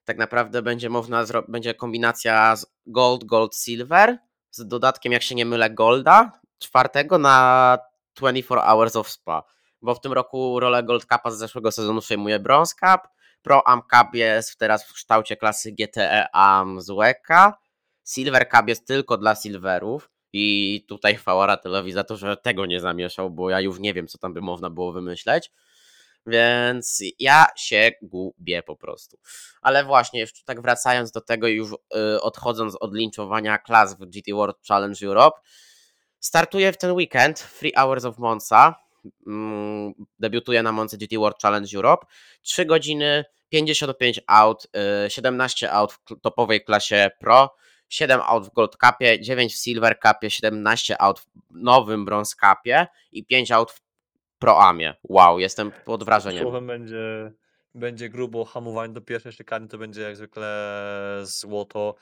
[0.05, 4.19] tak naprawdę będzie można będzie kombinacja z Gold, Gold, Silver
[4.51, 7.79] z dodatkiem, jak się nie mylę, Golda czwartego na
[8.17, 9.43] 24 Hours of Spa,
[9.83, 13.01] bo w tym roku rolę Gold Cupa z zeszłego sezonu przejmuje Bronze Cup,
[13.43, 17.55] Pro Am Cup jest teraz w kształcie klasy GTE Am z WECA.
[18.05, 20.11] Silver Cup jest tylko dla Silverów.
[20.33, 24.07] I tutaj chwała Rattelowi za to, że tego nie zamieszał, bo ja już nie wiem,
[24.07, 25.51] co tam by można było wymyśleć.
[26.27, 29.19] Więc ja się gubię po prostu.
[29.63, 34.33] Ale właśnie, jeszcze tak wracając do tego już y, odchodząc od linczowania klas w GT
[34.35, 35.41] World Challenge Europe,
[36.21, 38.75] startuję w ten weekend Free Hours of Monza.
[39.27, 42.07] Mm, debiutuję na Monza GT World Challenge Europe.
[42.43, 44.67] 3 godziny, 55 aut,
[45.07, 47.55] y, 17 aut w topowej klasie Pro,
[47.89, 52.87] 7 aut w Gold Cupie, 9 w Silver Cupie, 17 aut w nowym Bronze Cupie
[53.13, 53.90] i 5 aut w
[54.41, 54.95] Pro Amie.
[55.09, 56.43] Wow, jestem pod wrażeniem.
[56.43, 57.33] Słowem będzie,
[57.75, 61.95] będzie grubo hamowanie do pierwszej szykany, to będzie jak zwykle złoto.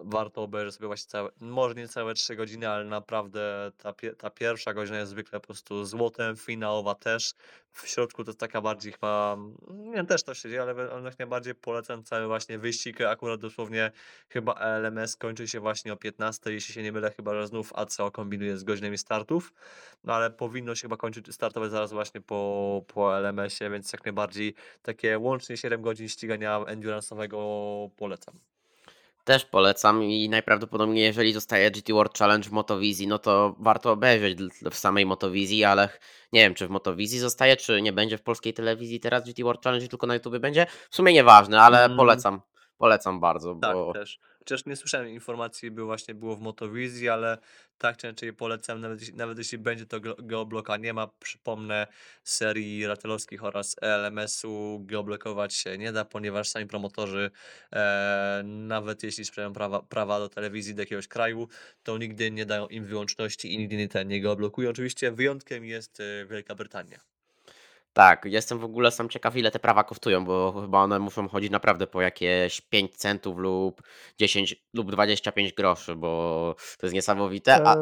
[0.00, 4.74] Warto obejrzeć sobie właśnie całe, może nie całe 3 godziny, ale naprawdę ta, ta pierwsza
[4.74, 7.34] godzina jest zwykle po prostu złotem, finałowa też.
[7.72, 9.36] W środku to jest taka bardziej chyba,
[9.70, 10.74] nie też to się dzieje, ale
[11.04, 13.00] jak najbardziej polecam cały właśnie wyścig.
[13.00, 13.90] Akurat dosłownie
[14.28, 18.10] chyba LMS kończy się właśnie o 15, jeśli się nie mylę, chyba że znów ACO
[18.10, 19.52] kombinuje z godzinami startów,
[20.04, 24.54] no ale powinno się chyba kończyć, startować zaraz właśnie po, po LMS-ie, więc jak najbardziej
[24.82, 28.49] takie łącznie 7 godzin ścigania endurance'owego polecam.
[29.24, 34.38] Też polecam i najprawdopodobniej jeżeli zostaje GT World Challenge w Motowizji, no to warto obejrzeć
[34.70, 35.88] w samej Motowizji, ale
[36.32, 39.64] nie wiem czy w Motowizji zostaje, czy nie będzie w polskiej telewizji teraz GT World
[39.64, 40.66] Challenge, tylko na YouTube będzie.
[40.90, 41.96] W sumie nieważne, ale Mm.
[41.96, 42.40] polecam.
[42.78, 44.18] Polecam bardzo, Tak, bo też.
[44.50, 47.38] Chociaż nie słyszałem informacji, by właśnie było w Motowizji, ale
[47.78, 51.86] tak czy inaczej polecam, nawet, nawet jeśli będzie to geo- geobloka nie ma, przypomnę,
[52.24, 57.30] serii ratelowskich oraz LMS-u geoblokować się nie da, ponieważ sami promotorzy,
[57.72, 61.48] e, nawet jeśli sprzedają prawa, prawa do telewizji do jakiegoś kraju,
[61.82, 64.70] to nigdy nie dają im wyłączności i nigdy nie, nie geoblokują.
[64.70, 67.09] Oczywiście wyjątkiem jest e, Wielka Brytania.
[67.92, 71.50] Tak, jestem w ogóle sam ciekaw ile te prawa kosztują, bo chyba one muszą chodzić
[71.50, 73.82] naprawdę po jakieś 5 centów lub
[74.18, 77.76] 10 lub 25 groszy, bo to jest niesamowite, a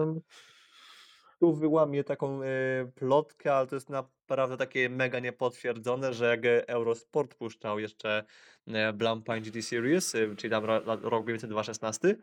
[1.40, 2.46] Tu wyłamię taką e,
[2.94, 8.24] plotkę, ale to jest naprawdę takie mega niepotwierdzone, że jak Eurosport puszczał jeszcze
[8.68, 12.16] e, Blancpain GT Series, e, czyli tam ro- ro- rok mniej więcej 2016,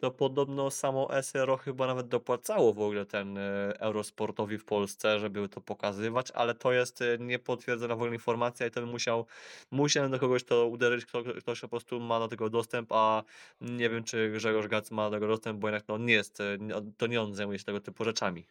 [0.00, 3.40] to podobno samo SRO chyba nawet dopłacało w ogóle ten e,
[3.80, 8.70] Eurosportowi w Polsce, żeby to pokazywać, ale to jest e, niepotwierdzona w ogóle informacja i
[8.70, 9.26] to bym musiał,
[9.70, 13.22] musiałem do kogoś to uderzyć, kto, ktoś po prostu ma do tego dostęp, a
[13.60, 16.58] nie wiem, czy Grzegorz Gac ma do tego dostęp, bo jednak no, nie jest, e,
[16.96, 18.44] to nie on zajmuje się tego typu rzeczami.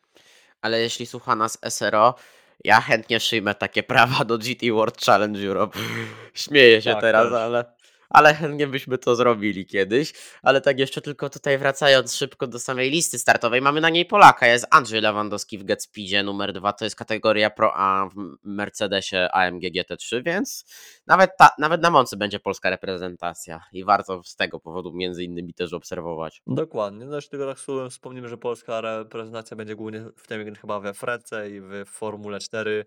[0.61, 2.15] Ale jeśli słucha nas SRO,
[2.63, 5.79] ja chętnie przyjmę takie prawa do GT World Challenge Europe.
[6.33, 7.33] Śmieję się Tak, teraz, też.
[7.33, 7.65] ale,
[8.11, 10.13] ale chętnie byśmy to zrobili kiedyś.
[10.43, 14.47] Ale tak jeszcze tylko tutaj wracając szybko do samej listy startowej, mamy na niej Polaka.
[14.47, 19.61] Jest Andrzej Lewandowski w Getspeedzie numer 2, to jest kategoria Pro A w Mercedesie AMG
[19.61, 20.65] GT3, więc
[21.07, 25.53] nawet, ta, nawet na Moncy będzie polska reprezentacja i warto z tego powodu między innymi
[25.53, 26.41] też obserwować.
[26.47, 27.05] Dokładnie.
[27.05, 30.93] No jeszcze tylko tak słowem wspomnimy, że polska reprezentacja będzie głównie w tym chyba we
[30.93, 32.85] Frece i w Formule 4.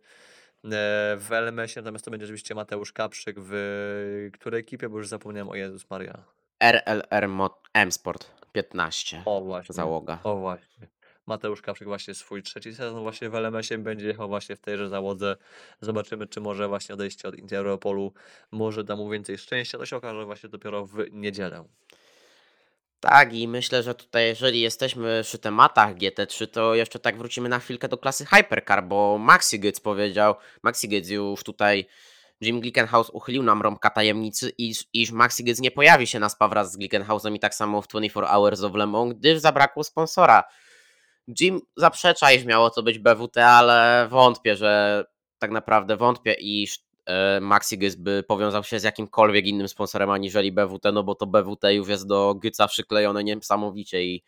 [0.64, 0.68] e,
[1.18, 5.54] W LMS-ie natomiast to będzie oczywiście Mateusz Kaprzyk w której ekipie, bo już zapomniałem o
[5.54, 6.24] Jezus Maria.
[6.62, 9.22] RLR Mo- M Sport 15.
[9.24, 9.72] O właśnie.
[9.74, 10.18] Załoga.
[10.24, 10.88] O właśnie.
[11.26, 15.36] Mateusz Kaprzyk właśnie swój trzeci sezon właśnie w LMS-ie będzie jechał właśnie w tejże załodze.
[15.80, 18.12] Zobaczymy, czy może właśnie odejście od Interopolu
[18.50, 19.78] może da mu więcej szczęścia.
[19.78, 21.64] To się okaże właśnie dopiero w niedzielę.
[23.04, 27.58] Tak, i myślę, że tutaj, jeżeli jesteśmy przy tematach GT3, to jeszcze tak wrócimy na
[27.58, 31.86] chwilkę do klasy Hypercar, bo Maxi Gyc powiedział, Maxi Gyc już tutaj,
[32.40, 36.48] Jim Glickenhaus uchylił nam rąbka tajemnicy, iż, iż Maxi Gyc nie pojawi się na SPA
[36.48, 40.44] wraz z Glickenhausem i tak samo w 24 Hours of Le Mans, gdyż zabrakło sponsora.
[41.40, 45.04] Jim zaprzecza, iż miało to być BWT, ale wątpię, że
[45.38, 46.78] tak naprawdę wątpię, iż
[47.40, 51.74] Maxi Gyc by powiązał się z jakimkolwiek innym sponsorem aniżeli BWT, no bo to BWT
[51.74, 54.24] już jest do Gyca przyklejone niesamowicie i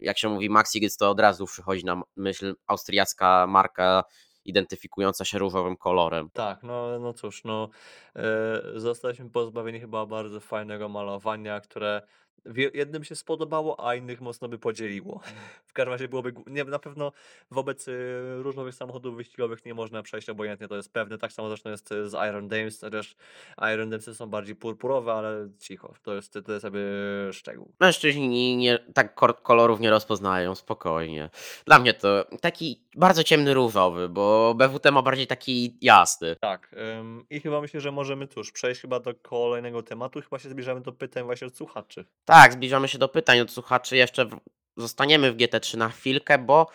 [0.00, 4.04] jak się mówi Maxi to od razu przychodzi na myśl austriacka marka
[4.44, 6.30] identyfikująca się różowym kolorem.
[6.32, 7.68] Tak, no, no cóż, no
[8.16, 12.02] e, zostaliśmy pozbawieni chyba bardzo fajnego malowania, które
[12.74, 15.20] jednym się spodobało, a innych mocno by podzieliło.
[15.70, 17.12] W każdym razie byłoby, nie, na pewno
[17.50, 17.92] wobec e,
[18.42, 21.18] różowych samochodów wyścigowych nie można przejść obojętnie, to jest pewne.
[21.18, 23.16] Tak samo zresztą jest e, z Iron Dames, chociaż
[23.74, 27.72] Iron Damesy są bardziej purpurowe, ale cicho, to jest, to jest jakby szczegół.
[27.80, 31.30] Mężczyźni nie, tak kolorów nie rozpoznają, spokojnie.
[31.64, 36.36] Dla mnie to taki bardzo ciemny różowy, bo BWT ma bardziej taki jasny.
[36.40, 40.20] Tak, ym, i chyba myślę, że możemy cóż, przejść chyba do kolejnego tematu.
[40.20, 42.04] Chyba się zbliżamy do pytań właśnie od słuchaczy.
[42.24, 43.96] Tak, zbliżamy się do pytań od słuchaczy.
[43.96, 44.40] Jeszcze w,
[44.76, 46.66] zostaniemy w GT3 na chwilkę, bo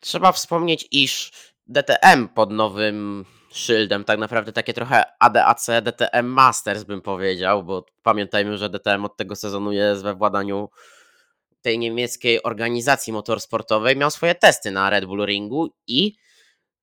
[0.00, 1.32] trzeba wspomnieć, iż
[1.66, 8.58] DTM pod nowym szyldem, tak naprawdę takie trochę ADAC, DTM Masters bym powiedział, bo pamiętajmy,
[8.58, 10.68] że DTM od tego sezonu jest we władaniu
[11.62, 16.16] tej niemieckiej organizacji motorsportowej, miał swoje testy na Red Bull Ringu i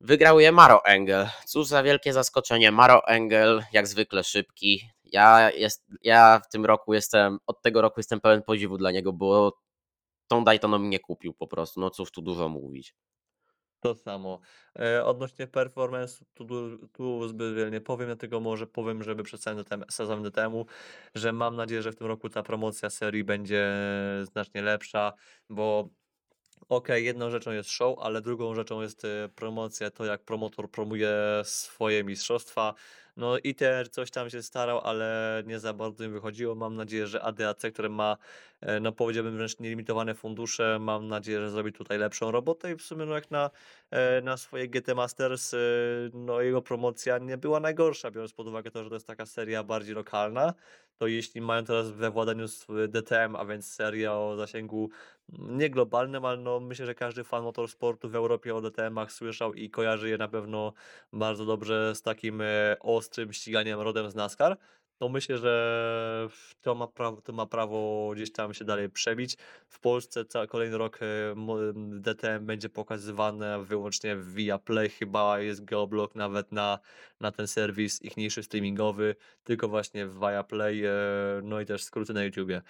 [0.02, 1.28] wygrał je Maro Engel.
[1.46, 2.72] Cóż za wielkie zaskoczenie.
[2.72, 4.90] Maro Engel, jak zwykle szybki.
[5.04, 9.14] Ja, jest, ja w tym roku jestem, od tego roku jestem pełen podziwu dla niego,
[9.14, 9.58] bo
[10.28, 11.80] tą Daytoną mnie kupił po prostu.
[11.80, 12.96] No cóż tu dużo mówić.
[13.80, 14.40] To samo.
[14.80, 16.46] E, odnośnie performance, tu,
[16.94, 20.66] tu zbyt wiele nie powiem, dlatego może powiem, żeby przed DTM, sezonem temu,
[21.16, 23.74] że mam nadzieję, że w tym roku ta promocja serii będzie
[24.24, 25.14] znacznie lepsza,
[25.50, 25.90] bo
[26.70, 31.12] okej, jedną rzeczą jest show, ale drugą rzeczą jest e, promocja, to jak promotor promuje
[31.44, 32.74] swoje mistrzostwa.
[33.18, 36.56] No ITR coś tam się starał, ale nie za bardzo im wychodziło.
[36.56, 38.18] Mam nadzieję, że ADAC, które ma,
[38.62, 42.82] e, no powiedziałbym wręcz nielimitowane fundusze, mam nadzieję, że zrobi tutaj lepszą robotę i w
[42.82, 43.50] sumie no jak na,
[43.92, 45.58] e, na swoje GT Masters, e,
[46.14, 49.64] no jego promocja nie była najgorsza, biorąc pod uwagę to, że to jest taka seria
[49.64, 50.54] bardziej lokalna,
[50.98, 52.46] to jeśli mają teraz we władaniu
[52.88, 54.90] DTM, a więc seria o zasięgu
[55.40, 59.54] mm, nie globalnym, ale no myślę, że każdy fan motorsportu w Europie o DTM-ach słyszał
[59.54, 60.74] i kojarzy je na pewno
[61.14, 64.58] bardzo dobrze z takim e, ostrym ściganiem rodem z NASCAR,
[64.98, 66.30] to myślę, że
[66.62, 69.38] to ma, prawo, to ma prawo gdzieś tam się dalej przebić.
[69.68, 71.36] W Polsce cały kolejny rok e,
[72.00, 76.80] DTM będzie pokazywane wyłącznie w Viaplay, chyba jest geoblog nawet na,
[77.20, 80.92] na ten serwis ichniejszy streamingowy, tylko właśnie w Viaplay, e,
[81.44, 82.62] no i też skróty na YouTubie.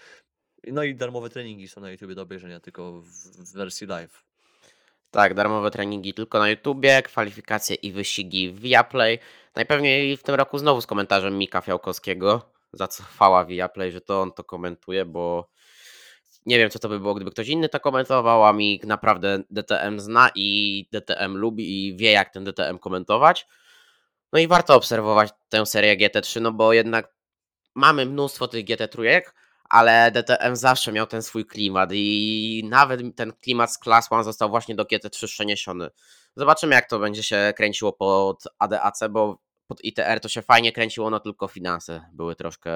[0.68, 4.35] No i darmowe treningi są na YouTubie do obejrzenia, tylko w wersji live.
[5.16, 9.20] Tak, darmowe treningi tylko na YouTubie, kwalifikacje i wyścigi w Viaplay.
[9.56, 14.22] Najpewniej w tym roku znowu z komentarzem Mika Fiałkowskiego, za co chwała Viaplay, że to
[14.22, 15.50] on to komentuje, bo
[16.46, 20.00] nie wiem co to by było, gdyby ktoś inny to komentował, a Mik naprawdę DTM
[20.00, 23.48] zna i DTM lubi i wie jak ten DTM komentować.
[24.34, 27.16] No i warto obserwować tę serię GT3, no bo jednak
[27.76, 29.34] mamy mnóstwo tych GT trójek,
[29.70, 34.50] ale DTM zawsze miał ten swój klimat i nawet ten klimat z Class One został
[34.50, 35.90] właśnie do GT3 przeniesiony.
[36.36, 39.38] Zobaczymy jak to będzie się kręciło pod ADAC, bo
[39.68, 42.72] pod ITR to się fajnie kręciło, no tylko finanse były troszkę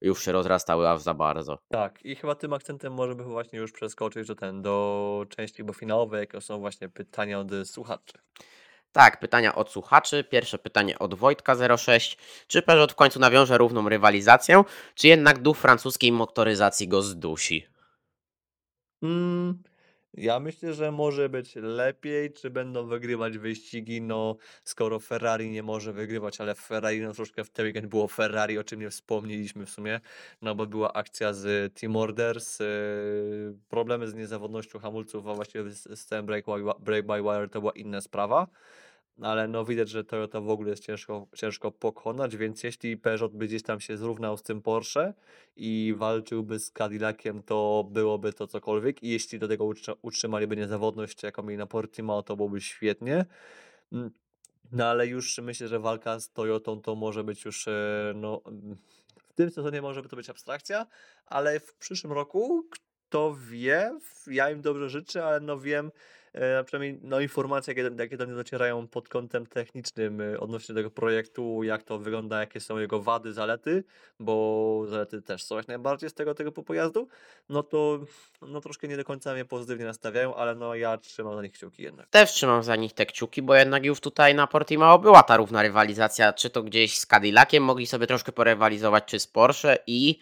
[0.00, 1.58] już się rozrastały aż za bardzo.
[1.68, 6.20] Tak, i chyba tym akcentem możemy właśnie już przeskoczyć do ten, do części chyba finałowej,
[6.20, 8.18] jakie są właśnie pytania od słuchaczy.
[8.94, 10.24] Tak, pytania od słuchaczy.
[10.24, 12.16] Pierwsze pytanie od Wojtka06.
[12.46, 14.64] Czy Peugeot w końcu nawiąże równą rywalizację,
[14.94, 17.66] czy jednak duch francuskiej motoryzacji go zdusi?
[19.02, 19.62] Mm,
[20.14, 25.92] ja myślę, że może być lepiej, czy będą wygrywać wyścigi, no skoro Ferrari nie może
[25.92, 29.70] wygrywać, ale Ferrari no troszkę w ten weekend było Ferrari, o czym nie wspomnieliśmy w
[29.70, 30.00] sumie,
[30.42, 32.66] no bo była akcja z Team Orders, yy,
[33.68, 36.44] problemy z niezawodnością hamulców, a właściwie z, z tym break,
[36.80, 38.46] break by wire to była inna sprawa.
[39.22, 43.46] Ale no widać, że Toyota w ogóle jest ciężko, ciężko pokonać, więc jeśli Peugeot by
[43.46, 45.14] gdzieś tam się zrównał z tym Porsche
[45.56, 49.02] i walczyłby z Cadillaciem, to byłoby to cokolwiek.
[49.02, 49.68] I jeśli do tego
[50.02, 53.26] utrzymaliby niezawodność, jaką mieli na Portimao, to byłoby świetnie.
[53.92, 54.10] Mm,
[54.72, 58.40] No ale już myślę, że walka z Toyotą to może być już, e, no,
[59.28, 60.86] w tym sezonie może to być abstrakcja,
[61.26, 65.90] ale w przyszłym roku, kto wie, ja im dobrze życzę, ale no wiem,
[66.34, 70.90] e, przynajmniej no, informacje, jakie, jakie do mnie docierają pod kątem technicznym e, odnośnie tego
[70.90, 73.84] projektu, jak to wygląda, jakie są jego wady, zalety,
[74.20, 77.08] bo zalety też są jak najbardziej z tego, tego pojazdu,
[77.48, 78.00] no to
[78.42, 81.82] no, troszkę nie do końca mnie pozytywnie nastawiają, ale no ja trzymam za nich kciuki
[81.82, 82.08] jednak.
[82.08, 85.62] Też trzymam za nich te kciuki, bo jednak już tutaj na Portimao była ta równa
[85.62, 90.18] rywalizacja, czy to gdzieś z Cadillaciem mogli sobie troszkę porywalizować, czy z Porsche i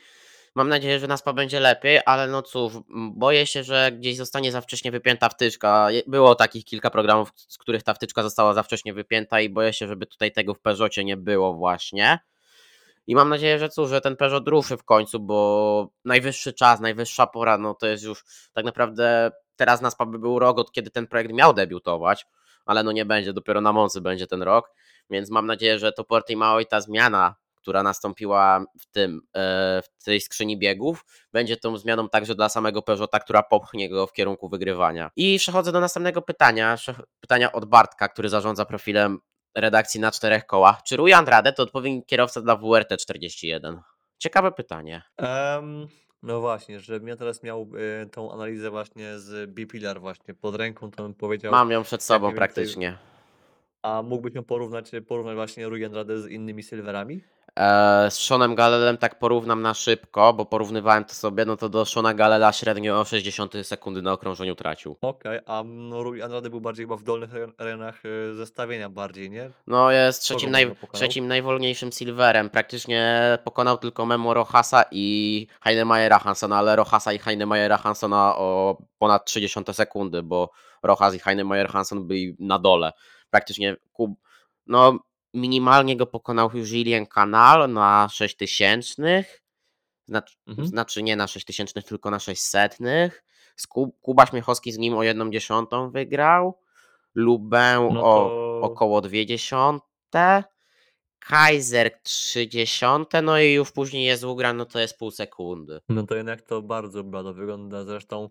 [0.54, 2.72] mam nadzieję, że Naspa będzie lepiej, ale no cóż,
[3.14, 5.88] boję się, że gdzieś zostanie za wcześnie wypięta wtyczka.
[6.06, 9.88] Było takich kilka programów, z których ta wtyczka została za wcześnie wypięta i boję się,
[9.88, 12.18] żeby tutaj tego w Peugeotie nie było właśnie.
[13.06, 17.26] I mam nadzieję, że cóż, że ten Peugeot ruszy w końcu, bo najwyższy czas, najwyższa
[17.26, 21.06] pora, no to jest już tak naprawdę teraz Naspa by był rok, od kiedy ten
[21.06, 22.26] projekt miał debiutować,
[22.64, 24.70] ale no nie będzie, dopiero na Moncy będzie ten rok,
[25.10, 30.04] więc mam nadzieję, że to Portimao i ta zmiana, która nastąpiła w tym, e, w
[30.04, 34.48] tej skrzyni biegów, będzie tą zmianą także dla samego Peugeota, która popchnie go w kierunku
[34.48, 35.10] wygrywania.
[35.16, 36.76] I przechodzę do następnego pytania,
[37.20, 39.18] pytania od Bartka, który zarządza profilem
[39.56, 40.82] redakcji na czterech kołach.
[40.82, 43.80] Czy Rui Andrade to odpowiedni kierowca dla WRT 41?
[44.18, 45.02] Ciekawe pytanie.
[45.16, 45.86] Em,
[46.22, 47.68] no właśnie, żebym ja teraz miał
[48.02, 52.02] e, tą analizę właśnie z B-Pillar właśnie pod ręką, to bym powiedział, Mam ją przed
[52.02, 52.98] sobą więcej- praktycznie.
[53.82, 57.20] a mógłbyś ją porównać, porównać właśnie Rui Andrade z innymi Silverami?
[57.58, 61.84] E, z Seanem Galelem tak porównam na szybko, bo porównywałem to sobie, no to do
[61.86, 64.96] Seana Galela średnio o 60 sekundy na okrążeniu tracił.
[65.00, 69.30] Okej, a no, Rui Andrade był bardziej chyba w dolnych re- rejonach e, zestawienia bardziej,
[69.30, 69.50] nie?
[69.66, 72.50] No jest trzecim, naj, trzecim najwolniejszym silverem.
[72.50, 79.24] Praktycznie pokonał tylko Memo Rohasa i Heinemajera Hansona, ale Rohasa i Heinemajera Hansona o ponad
[79.24, 80.50] 30 sekundy, bo
[80.82, 82.92] Rohas i Heinemeyer Hanson byli na dole.
[83.30, 84.10] Praktycznie kub,
[84.66, 84.98] no
[85.34, 89.24] minimalnie go pokonał Julien Canal na 6000.
[90.08, 90.68] Znaczy, Mhm.
[90.68, 92.78] znaczy nie na 6000, tylko na 600.
[93.56, 96.58] Skub, Kuba Śmiechowski z nim o 1 dziesiątą wygrał.
[97.14, 100.44] Lubę No o to- około 2 dziesiąte.
[101.18, 102.86] Kaiser 30,
[103.22, 105.80] no i już później jest Ugra, no to jest pół sekundy.
[105.88, 107.84] No to jednak to bardzo blado wygląda.
[107.84, 108.28] Zresztą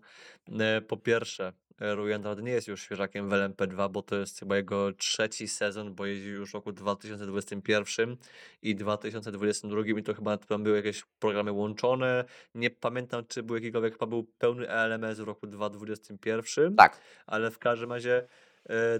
[0.60, 4.56] e, po pierwsze, Rui Andrade nie jest już świeżakiem w LMP2, bo to jest chyba
[4.56, 8.16] jego trzeci sezon, bo jeździł już w roku 2021
[8.62, 12.24] i 2022 i to chyba tam były jakieś programy łączone.
[12.54, 17.00] Nie pamiętam, czy był jakikolwiek, chyba był pełny ELMS w roku 2021, Tak.
[17.26, 18.26] ale w każdym razie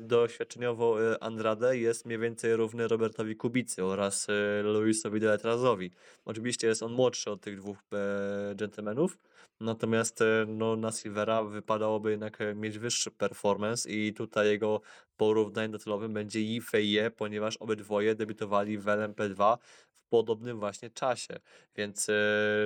[0.00, 5.90] doświadczeniowo e, Andrade jest mniej więcej równy Robertowi Kubicy oraz e, Luisowi Deletrazowi.
[6.24, 9.18] Oczywiście jest on młodszy od tych dwóch e, gentlemanów,
[9.60, 14.80] natomiast e, no, na Silvera wypadałoby jednak e, mieć wyższy performance i tutaj jego
[15.16, 19.56] porównanie docelowym będzie Yifei, ponieważ obydwoje debiutowali w LMP2
[19.92, 21.40] w podobnym właśnie czasie,
[21.76, 22.12] więc e,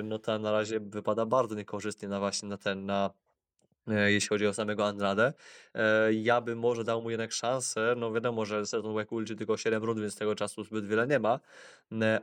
[0.03, 3.26] no ta na razie wypada bardzo niekorzystnie na właśnie na ten, na e,
[3.87, 5.33] jeśli chodzi o samego Andrade.
[5.73, 9.57] E, Ja bym może dał mu jednak szansę, no wiadomo, że sezon WEC liczy tylko
[9.57, 11.39] 7 rund, więc tego czasu zbyt wiele nie ma,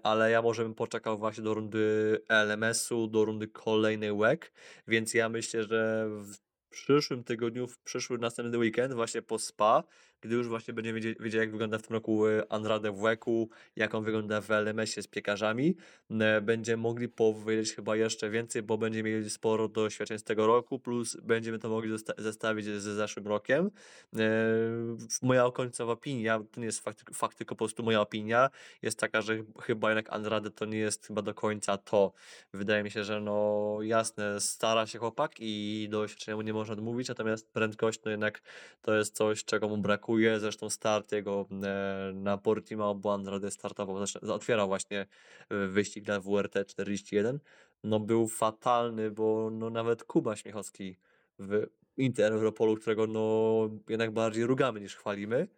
[0.03, 4.41] ale ja może bym poczekał właśnie do rundy LMS-u, do rundy kolejnej WEC,
[4.89, 6.37] więc ja myślę, że w
[6.71, 9.85] przyszłym tygodniu, w przyszły następny weekend, właśnie po SPA,
[10.25, 13.49] gdy już właśnie będziemy wiedzieć, wiedzieć jak wygląda w tym roku e, Andrade w WEC-u,
[13.77, 15.77] jak on wygląda w LMS-ie z piekarzami,
[16.43, 21.16] będziemy mogli powiedzieć chyba jeszcze więcej, bo będziemy mieli sporo doświadczeń z tego roku, plus
[21.22, 23.70] będziemy to mogli zesta- zestawić ze zeszłym rokiem.
[24.16, 24.20] E,
[25.22, 28.51] Moja końcowa opinia, to nie jest fakt, fakt, tylko po prostu moja opinia,
[28.83, 32.12] jest taka, że ch- chyba jednak Andrade to nie jest chyba do końca to.
[32.55, 37.09] Wydaje mi się, że no jasne, stara się chłopak i doświadczenia mu nie można odmówić,
[37.09, 38.43] natomiast prędkość no jednak
[38.83, 40.14] to jest coś, czego mu brakuje.
[40.39, 45.07] Zresztą start jego e, na Portimao, bo Andrade startował, znaczy otwierał właśnie
[45.51, 47.39] e, wyścig na WRT 41,
[47.85, 50.97] no był fatalny, bo no nawet Kuba Śmiechowski
[51.39, 55.49] w Inter Europolu, którego no jednak bardziej rugamy niż chwalimy,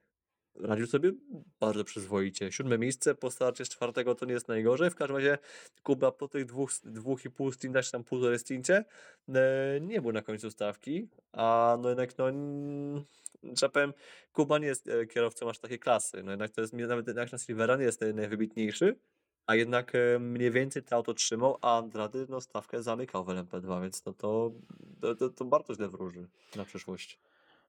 [0.61, 1.13] radził sobie
[1.61, 2.53] bardzo przyzwoicie.
[2.53, 4.91] Siódme miejsce po starcie z czwartego to nie jest najgorzej.
[4.91, 5.39] W każdym razie
[5.83, 8.85] Kuba po tych dwóch, dwóch i pół stintach, czy tam półtorej stincie,
[9.29, 13.05] e, nie był na końcu stawki, a no jednak no, mm,
[13.43, 13.93] że powiem,
[14.33, 16.23] Kuba nie jest e, kierowcą aż takiej klasy.
[16.23, 18.97] No jednak to jest, nawet jak na Silvera nie jest naj- najwybitniejszy,
[19.47, 23.83] a jednak e, mniej więcej to auto trzymał, a Andrade no stawkę zamykał w LMP2,
[23.83, 24.53] więc no to,
[25.01, 26.27] to, to, to bardzo źle wróży
[26.57, 27.19] na przyszłość.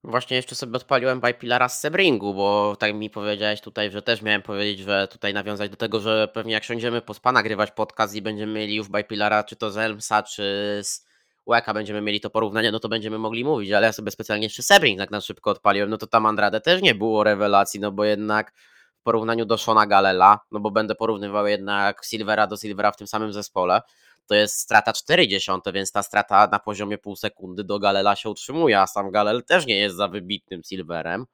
[0.03, 4.41] Właśnie jeszcze sobie odpaliłem Bipilara z Sebringu, bo tak mi powiedziałeś tutaj, że też miałem
[4.41, 8.21] powiedzieć, że tutaj nawiązać do tego, że pewnie jak siądziemy po spa nagrywać podcast i
[8.21, 10.43] będziemy mieli już Bipilara czy to z Elmsa, czy
[10.83, 11.07] z
[11.45, 14.63] Łeka będziemy mieli to porównanie, no to będziemy mogli mówić, ale ja sobie specjalnie jeszcze
[14.63, 18.05] Sebring tak na szybko odpaliłem, no to tam Andrade też nie było rewelacji, no bo
[18.05, 18.53] jednak
[18.99, 23.07] w porównaniu do Shona Galela, no bo będę porównywał jednak Silvera do Silvera w tym
[23.07, 23.81] samym zespole,
[24.27, 28.79] to jest strata 40, więc ta strata na poziomie pół sekundy do Galela się utrzymuje,
[28.79, 31.25] a sam Galel też nie jest za wybitnym Silverem.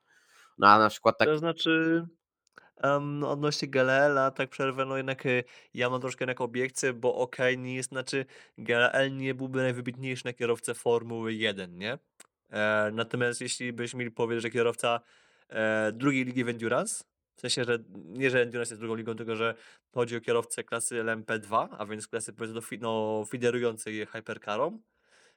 [0.58, 1.28] No a na przykład tak.
[1.28, 2.06] To znaczy,
[2.78, 7.58] em, odnośnie Galela, tak przerwę, no jednak y, ja mam troszkę jednak obiekcję, bo okej,
[7.58, 8.26] nie jest, znaczy
[8.58, 11.98] Galel nie byłby najwybitniejszy na kierowcę Formuły 1, nie?
[12.54, 15.00] E, natomiast jeśli byśmy mieli powiedzieć, że kierowca
[15.50, 17.04] e, drugiej ligi Endurance,
[17.36, 19.56] w sensie, że nie, że Endurance jest drugą ligą, tylko że
[19.94, 24.82] chodzi o kierowcę klasy LMP2, a więc klasy powiedzmy no, fiderującej hypercarom,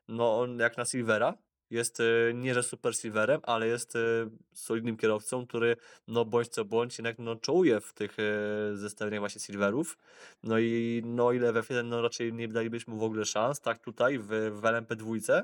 [0.09, 1.35] no on jak na Silvera
[1.71, 5.77] jest y, nie że super Silverem, ale jest y, solidnym kierowcą, który
[6.09, 9.99] no bądź co bądź jednak no czołuje w tych y, zestawieniach właśnie Silverów.
[10.43, 14.19] No i no ile w F1 no raczej nie dalibyśmy w ogóle szans, tak tutaj
[14.19, 15.43] w, w LMP2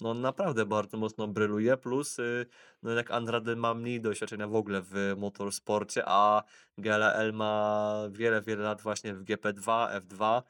[0.00, 2.46] no naprawdę bardzo mocno bryluje, plus y,
[2.82, 6.42] no jednak Andrade ma mniej doświadczenia w ogóle w motorsporcie, a
[6.78, 10.42] GLL ma wiele, wiele lat właśnie w GP2, F2,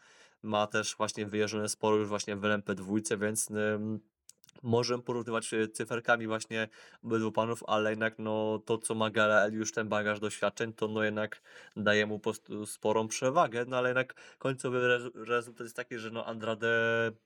[0.43, 3.49] ma też właśnie wyjeżdżone sporo już właśnie w LMP2, więc
[4.63, 6.69] możemy porównywać y, cyferkami właśnie
[7.05, 11.03] obydwu panów, ale jednak no to co ma GLL już ten bagaż doświadczeń, to no
[11.03, 11.43] jednak
[11.77, 12.21] daje mu
[12.67, 16.69] sporą przewagę, no ale jednak końcowy rezu- rezultat jest taki, że no Andrade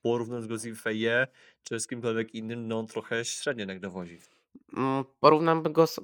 [0.02, 1.26] porównując go z Infeje
[1.64, 4.18] czy z kimkolwiek innym, no trochę średnio jednak dowodzi.
[4.76, 6.00] Mm, Porównam go z,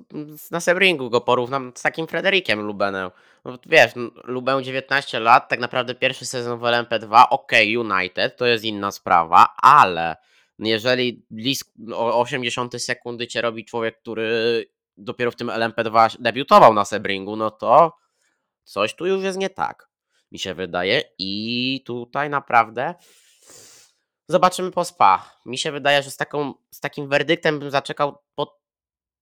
[0.51, 3.11] na Sebringu, go porównam z takim Frederikiem Lubenem.
[3.45, 3.93] No, wiesz,
[4.25, 9.55] Luben 19 lat, tak naprawdę pierwszy sezon w LMP2, ok, United, to jest inna sprawa,
[9.63, 10.17] ale
[10.59, 14.65] jeżeli blisko o 80 sekundy cię robi człowiek, który
[14.97, 17.97] dopiero w tym LMP2 debiutował na Sebringu, no to
[18.65, 19.89] coś tu już jest nie tak,
[20.33, 21.03] mi się wydaje.
[21.19, 22.95] I tutaj naprawdę
[24.29, 25.35] zobaczymy po spa.
[25.47, 28.61] Mi się wydaje, że z, taką, z takim werdyktem bym zaczekał po,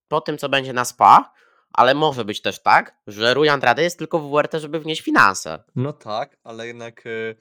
[0.08, 1.32] po tym, co będzie na spa,
[1.72, 5.64] ale może być też tak, że Rui Andrade jest tylko w WRT, żeby wnieść finanse.
[5.76, 7.36] No tak, ale jednak y,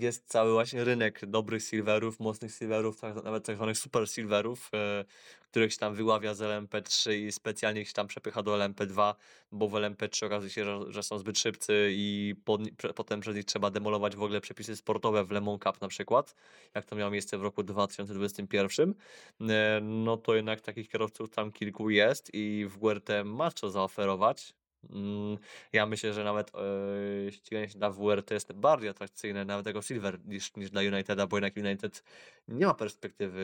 [0.00, 5.04] jest cały właśnie rynek dobrych silverów, mocnych silverów, tak, nawet tak zwanych super silverów, e,
[5.50, 9.14] których się tam wyławia z LMP3 i specjalnie się tam przepycha do LMP2,
[9.52, 12.60] bo w LMP3 okazuje się, że, są zbyt szybcy i pod,
[12.94, 16.34] potem przez nich trzeba demolować w ogóle przepisy sportowe w Le Mans Cup na przykład,
[16.74, 18.94] jak to miało miejsce w roku 2021.
[19.40, 24.57] E, no to jednak takich kierowców tam kilku jest i w WRT ma co zaoferować.
[24.84, 25.38] Mm,
[25.72, 30.18] ja myślę, że nawet e, ściganie się na WRT jest bardziej atrakcyjne nawet jako Silver
[30.24, 32.02] niż, niż dla Uniteda, bo jednak United
[32.48, 33.42] nie ma perspektywy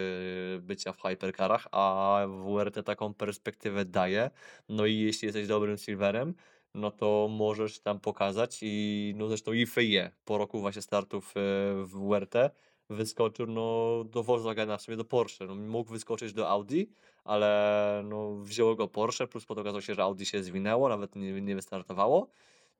[0.62, 4.30] bycia w hypercarach, a WRT taką perspektywę daje.
[4.68, 6.34] No i jeśli jesteś dobrym Silverem,
[6.74, 11.40] no to możesz tam pokazać i no zresztą i FIE po roku właśnie startów e,
[11.84, 12.34] w WRT
[12.90, 15.46] wyskoczył no, do Volkswagena, w sumie do Porsche.
[15.46, 16.82] No, mógł wyskoczyć do Audi,
[17.24, 21.40] ale no, wzięło go Porsche, plus potem okazało się, że Audi się zwinęło, nawet nie,
[21.40, 22.30] nie wystartowało.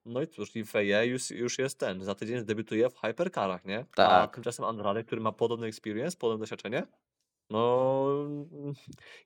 [0.05, 2.03] No i cóż, i Feje już, już jest ten.
[2.03, 3.79] Za tydzień debiutuje w hypercarach, nie?
[3.79, 4.35] A Tak.
[4.35, 6.87] tymczasem Andrade, który ma podobny experience, podobne doświadczenie,
[7.49, 8.07] no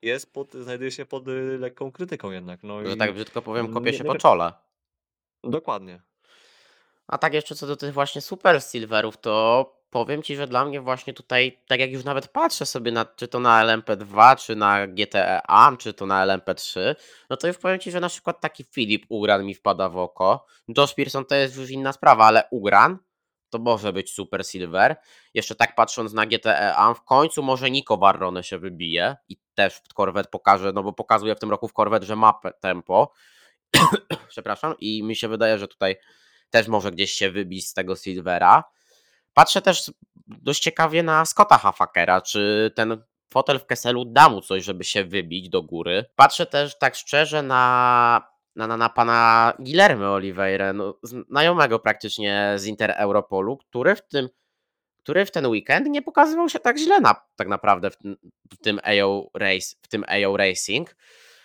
[0.01, 2.63] jest pod, znajduje się pod y, lekką krytyką jednak.
[2.63, 4.53] No Że i tak brzydko powiem, kopie się po czole.
[5.43, 6.01] Dokładnie.
[7.09, 10.81] A tak jeszcze co do tych właśnie super silverów, to powiem ci, że dla mnie
[10.81, 14.87] właśnie tutaj, tak jak już nawet patrzę sobie na, czy to na LMP2, czy na
[14.87, 16.95] GTE AM, czy to na LMP3,
[17.29, 20.45] no to już powiem ci, że na przykład taki Filip Ugran mi wpada w oko.
[20.77, 22.97] Josh Pearson to jest już inna sprawa, ale Ugran
[23.49, 24.95] to może być super silver.
[25.33, 29.81] Jeszcze tak patrząc na GTE AM, w końcu może Nico Barrone się wybije i też
[29.95, 33.13] Corvette pokaże, no bo pokazuje w tym roku w Corvette, że ma tempo.
[34.29, 35.95] Przepraszam, i mi się wydaje, że tutaj
[36.49, 38.63] też może gdzieś się wybić z tego Silvera.
[39.33, 39.91] Patrzę też
[40.27, 45.03] dość ciekawie na Scotta Hafakera, czy ten fotel w Kesselu da mu coś, żeby się
[45.03, 46.05] wybić do góry.
[46.15, 52.65] Patrzę też tak szczerze na, na, na, na pana Guillermo Oliveira, no, znajomego praktycznie z
[52.65, 54.29] Inter Europolu, który w tym
[55.03, 57.95] który w ten weekend nie pokazywał się tak źle na, tak naprawdę w,
[58.53, 60.95] w tym AO Race, w tym AO Racing.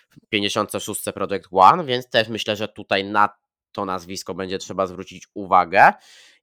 [0.09, 3.29] w 56 Project One, więc też myślę, że tutaj na
[3.75, 5.93] to nazwisko będzie trzeba zwrócić uwagę.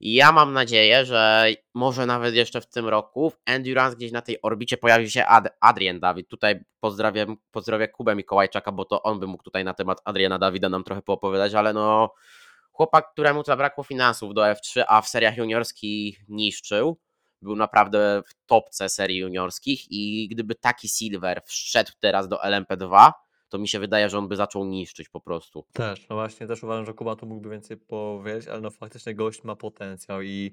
[0.00, 4.22] I ja mam nadzieję, że może nawet jeszcze w tym roku w Endurance gdzieś na
[4.22, 6.28] tej orbicie pojawi się Ad Adrian Dawid.
[6.28, 10.68] Tutaj pozdrawiam, pozdrawiam Kubę Mikołajczaka, bo to on by mógł tutaj na temat Adriana Dawida
[10.68, 12.14] nam trochę poopowiadać, ale no
[12.72, 16.98] chłopak, któremu zabrakło finansów do F3, a w seriach juniorskich niszczył.
[17.42, 23.12] Był naprawdę w topce serii juniorskich i gdyby taki Silver wszedł teraz do LMP2,
[23.52, 25.64] to mi się wydaje, że on by zaczął niszczyć po prostu.
[25.72, 29.44] Też, no właśnie, też uważam, że Kuba tu mógłby więcej powiedzieć, ale no faktycznie gość
[29.44, 30.52] ma potencjał i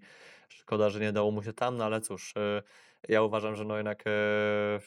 [0.49, 2.61] szkoda, że nie dało mu się tam, no ale cóż, e,
[3.09, 4.79] ja uważam, że no jednak, e,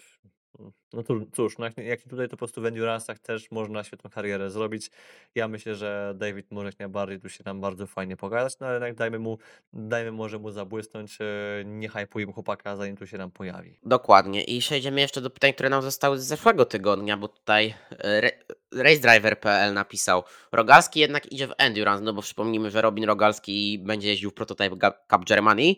[0.92, 1.02] no
[1.32, 4.90] cóż, no jak, jak tutaj to po prostu w Endurance'ach też można świetną karierę zrobić.
[5.34, 8.74] Ja myślę, że David może jak najbardziej tu się nam bardzo fajnie pogadać, no ale
[8.74, 9.38] jednak dajmy mu,
[9.72, 11.24] dajmy może mu zabłysnąć, e,
[11.64, 13.78] nie hypujmy chłopaka, zanim tu się nam pojawi.
[13.82, 14.44] Dokładnie.
[14.44, 18.32] I przejdziemy jeszcze do pytań, które nam zostały z zeszłego tygodnia, bo tutaj e, Re-
[18.72, 24.30] RaceDriver.pl napisał Rogalski jednak idzie w Endurance, no bo przypomnijmy, że Robin Rogalski będzie jeździł
[24.30, 25.74] w Prototype Ga- Cup Germany,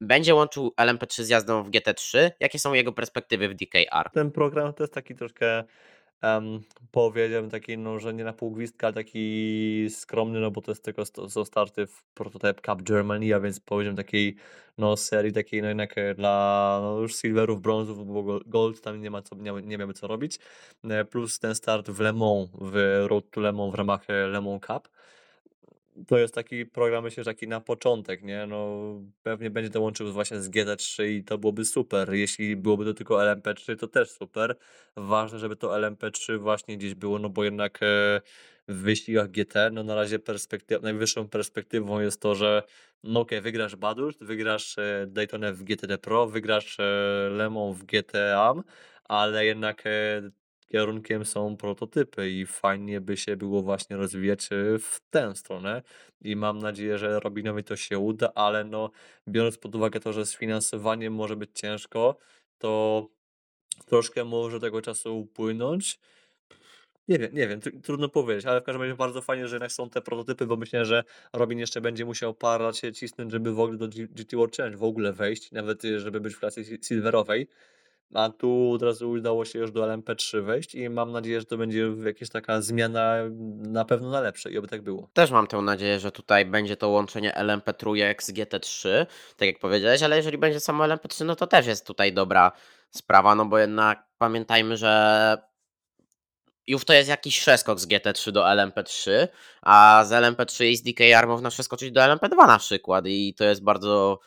[0.00, 2.30] będzie łączył LMP3 z jazdą w GT3.
[2.40, 4.10] Jakie są jego perspektywy w DKR?
[4.12, 5.64] ten program to jest taki troszkę,
[6.22, 10.70] um, powiedziałbym taki, no, że nie na pół gwizdka, ale taki skromny, no bo to
[10.70, 14.36] jest tylko są starty w Prototype Cup Germany, a więc powiedziałem takiej,
[14.78, 19.00] no, serii takiej, no jednak e, dla no, już silverów, brązów, bo go- gold tam
[19.00, 20.38] nie ma co, nie, nie miałby co robić,
[20.84, 24.26] E, plus ten start w Le Mans, w Road to Le Mans w ramach e,
[24.26, 24.88] Le Mans Cup.
[26.06, 28.46] To jest taki program, myślę, że taki na początek, nie?
[28.46, 28.82] No,
[29.22, 32.14] pewnie będzie dołączył właśnie z GT3 i to byłoby super.
[32.14, 34.56] Jeśli byłoby to tylko LMP3, to też super.
[34.96, 38.20] Ważne, żeby to LMP3 właśnie gdzieś było, no bo jednak e,
[38.68, 42.62] w wyścigach GT, no na razie perspektyw, najwyższą perspektywą jest to, że
[43.04, 46.82] no okej, wygrasz Badust, wygrasz e, Daytonę w GTD Pro, wygrasz e,
[47.32, 48.62] Le Mans w GTAM,
[49.04, 49.84] ale jednak
[50.68, 55.82] kierunkiem są prototypy i fajnie by się było właśnie rozwijać e, w tę stronę
[56.22, 58.90] i mam nadzieję, że Robinowi to się uda, ale no
[59.28, 62.16] biorąc pod uwagę to, że z finansowaniem może być ciężko,
[62.58, 63.06] to
[63.86, 66.00] troszkę może tego czasu upłynąć.
[67.08, 69.72] Nie wiem, nie wiem, tr- trudno powiedzieć, ale w każdym razie bardzo fajnie, że jednak
[69.72, 73.60] są te prototypy, bo myślę, że Robin jeszcze będzie musiał parę się cisnąć, żeby w
[73.60, 76.78] ogóle do GT World Challenge w ogóle wejść, nawet y, żeby być w klasie si-
[76.84, 77.48] silverowej.
[78.14, 81.56] A tu od razu udało się już do LMP3 wejść i mam nadzieję, że to
[81.56, 83.14] będzie jakaś taka zmiana
[83.56, 85.10] na pewno na lepsze i oby tak było.
[85.12, 89.06] Też mam tę nadzieję, że tutaj będzie to łączenie LMP3 z GT3,
[89.36, 92.52] tak jak powiedziałeś, ale jeżeli będzie samo LMP3, no to też jest tutaj dobra
[92.90, 95.36] sprawa, no bo jednak pamiętajmy, że
[96.66, 99.28] już to jest jakiś przeskok z GT3 do LMP3,
[99.62, 103.62] a z LMP3 i z DKR można przeskoczyć do LMP2 na przykład i to jest
[103.62, 104.18] bardzo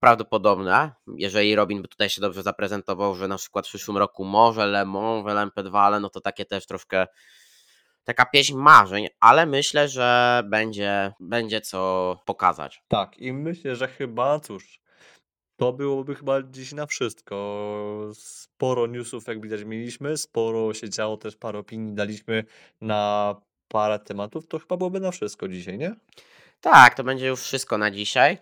[0.00, 4.66] prawdopodobne, jeżeli Robin by tutaj się dobrze zaprezentował, że na przykład w przyszłym roku może
[4.66, 7.06] Le Mans w LMP2, ale no to takie też troszkę
[8.04, 12.82] taka pieśń marzeń, ale myślę, że będzie, będzie co pokazać.
[12.88, 14.80] Tak, i myślę, że chyba, cóż,
[15.56, 18.10] to byłoby chyba dziś na wszystko.
[18.14, 22.44] Sporo newsów, jak widać, mieliśmy, sporo się działo, też parę opinii daliśmy
[22.80, 23.34] na
[23.68, 24.46] parę tematów.
[24.48, 25.94] To chyba byłoby na wszystko dzisiaj, nie?
[26.60, 28.38] Tak, to będzie już wszystko na dzisiaj.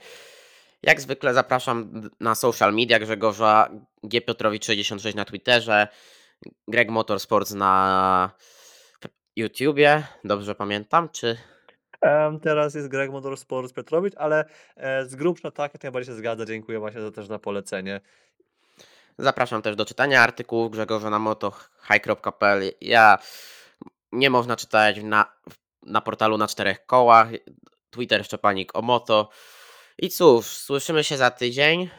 [0.82, 3.70] Jak zwykle zapraszam na social media Grzegorza
[4.02, 4.20] G.
[4.20, 5.88] Piotrowicz 66 na Twitterze,
[6.68, 8.30] Greg Motorsports na
[9.36, 11.38] YouTubie, dobrze pamiętam, czy
[12.42, 14.44] teraz jest Greg Motorsports Petrowicz, ale
[14.76, 16.44] e, z grubsza tak, jak najbardziej się zgadza.
[16.44, 18.00] Dziękuję właśnie za, też za polecenie.
[19.18, 22.72] Zapraszam też do czytania artykułów Grzegorza na motohigh.pl.
[22.80, 23.18] Ja
[24.12, 25.32] nie można czytać na,
[25.82, 27.28] na portalu na czterech kołach.
[27.90, 29.30] Twitter Szczepanik o moto.
[29.98, 31.90] I cóż, słyszymy się za tydzień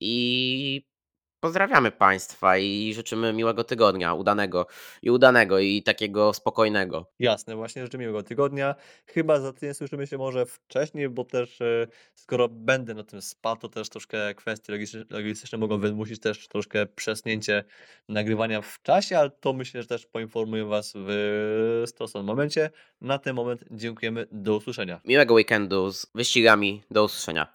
[0.00, 0.86] i
[1.42, 4.66] pozdrawiamy Państwa i życzymy miłego tygodnia, udanego
[5.02, 7.06] i udanego i takiego spokojnego.
[7.18, 8.74] Jasne, właśnie życzę miłego tygodnia.
[9.06, 13.60] Chyba za tydzień słyszymy się może wcześniej, bo też e, skoro będę na tym spadł,
[13.60, 14.78] to też troszkę kwestie
[15.10, 17.64] logistyczne mogą wymusić też troszkę przesunięcie
[18.08, 22.70] nagrywania w czasie, ale to myślę, że też poinformuję Was w stosownym momencie.
[23.00, 25.00] Na ten moment dziękujemy, do usłyszenia.
[25.04, 26.82] Miłego weekendu z wyścigami.
[26.90, 27.46] Do usłyszenia.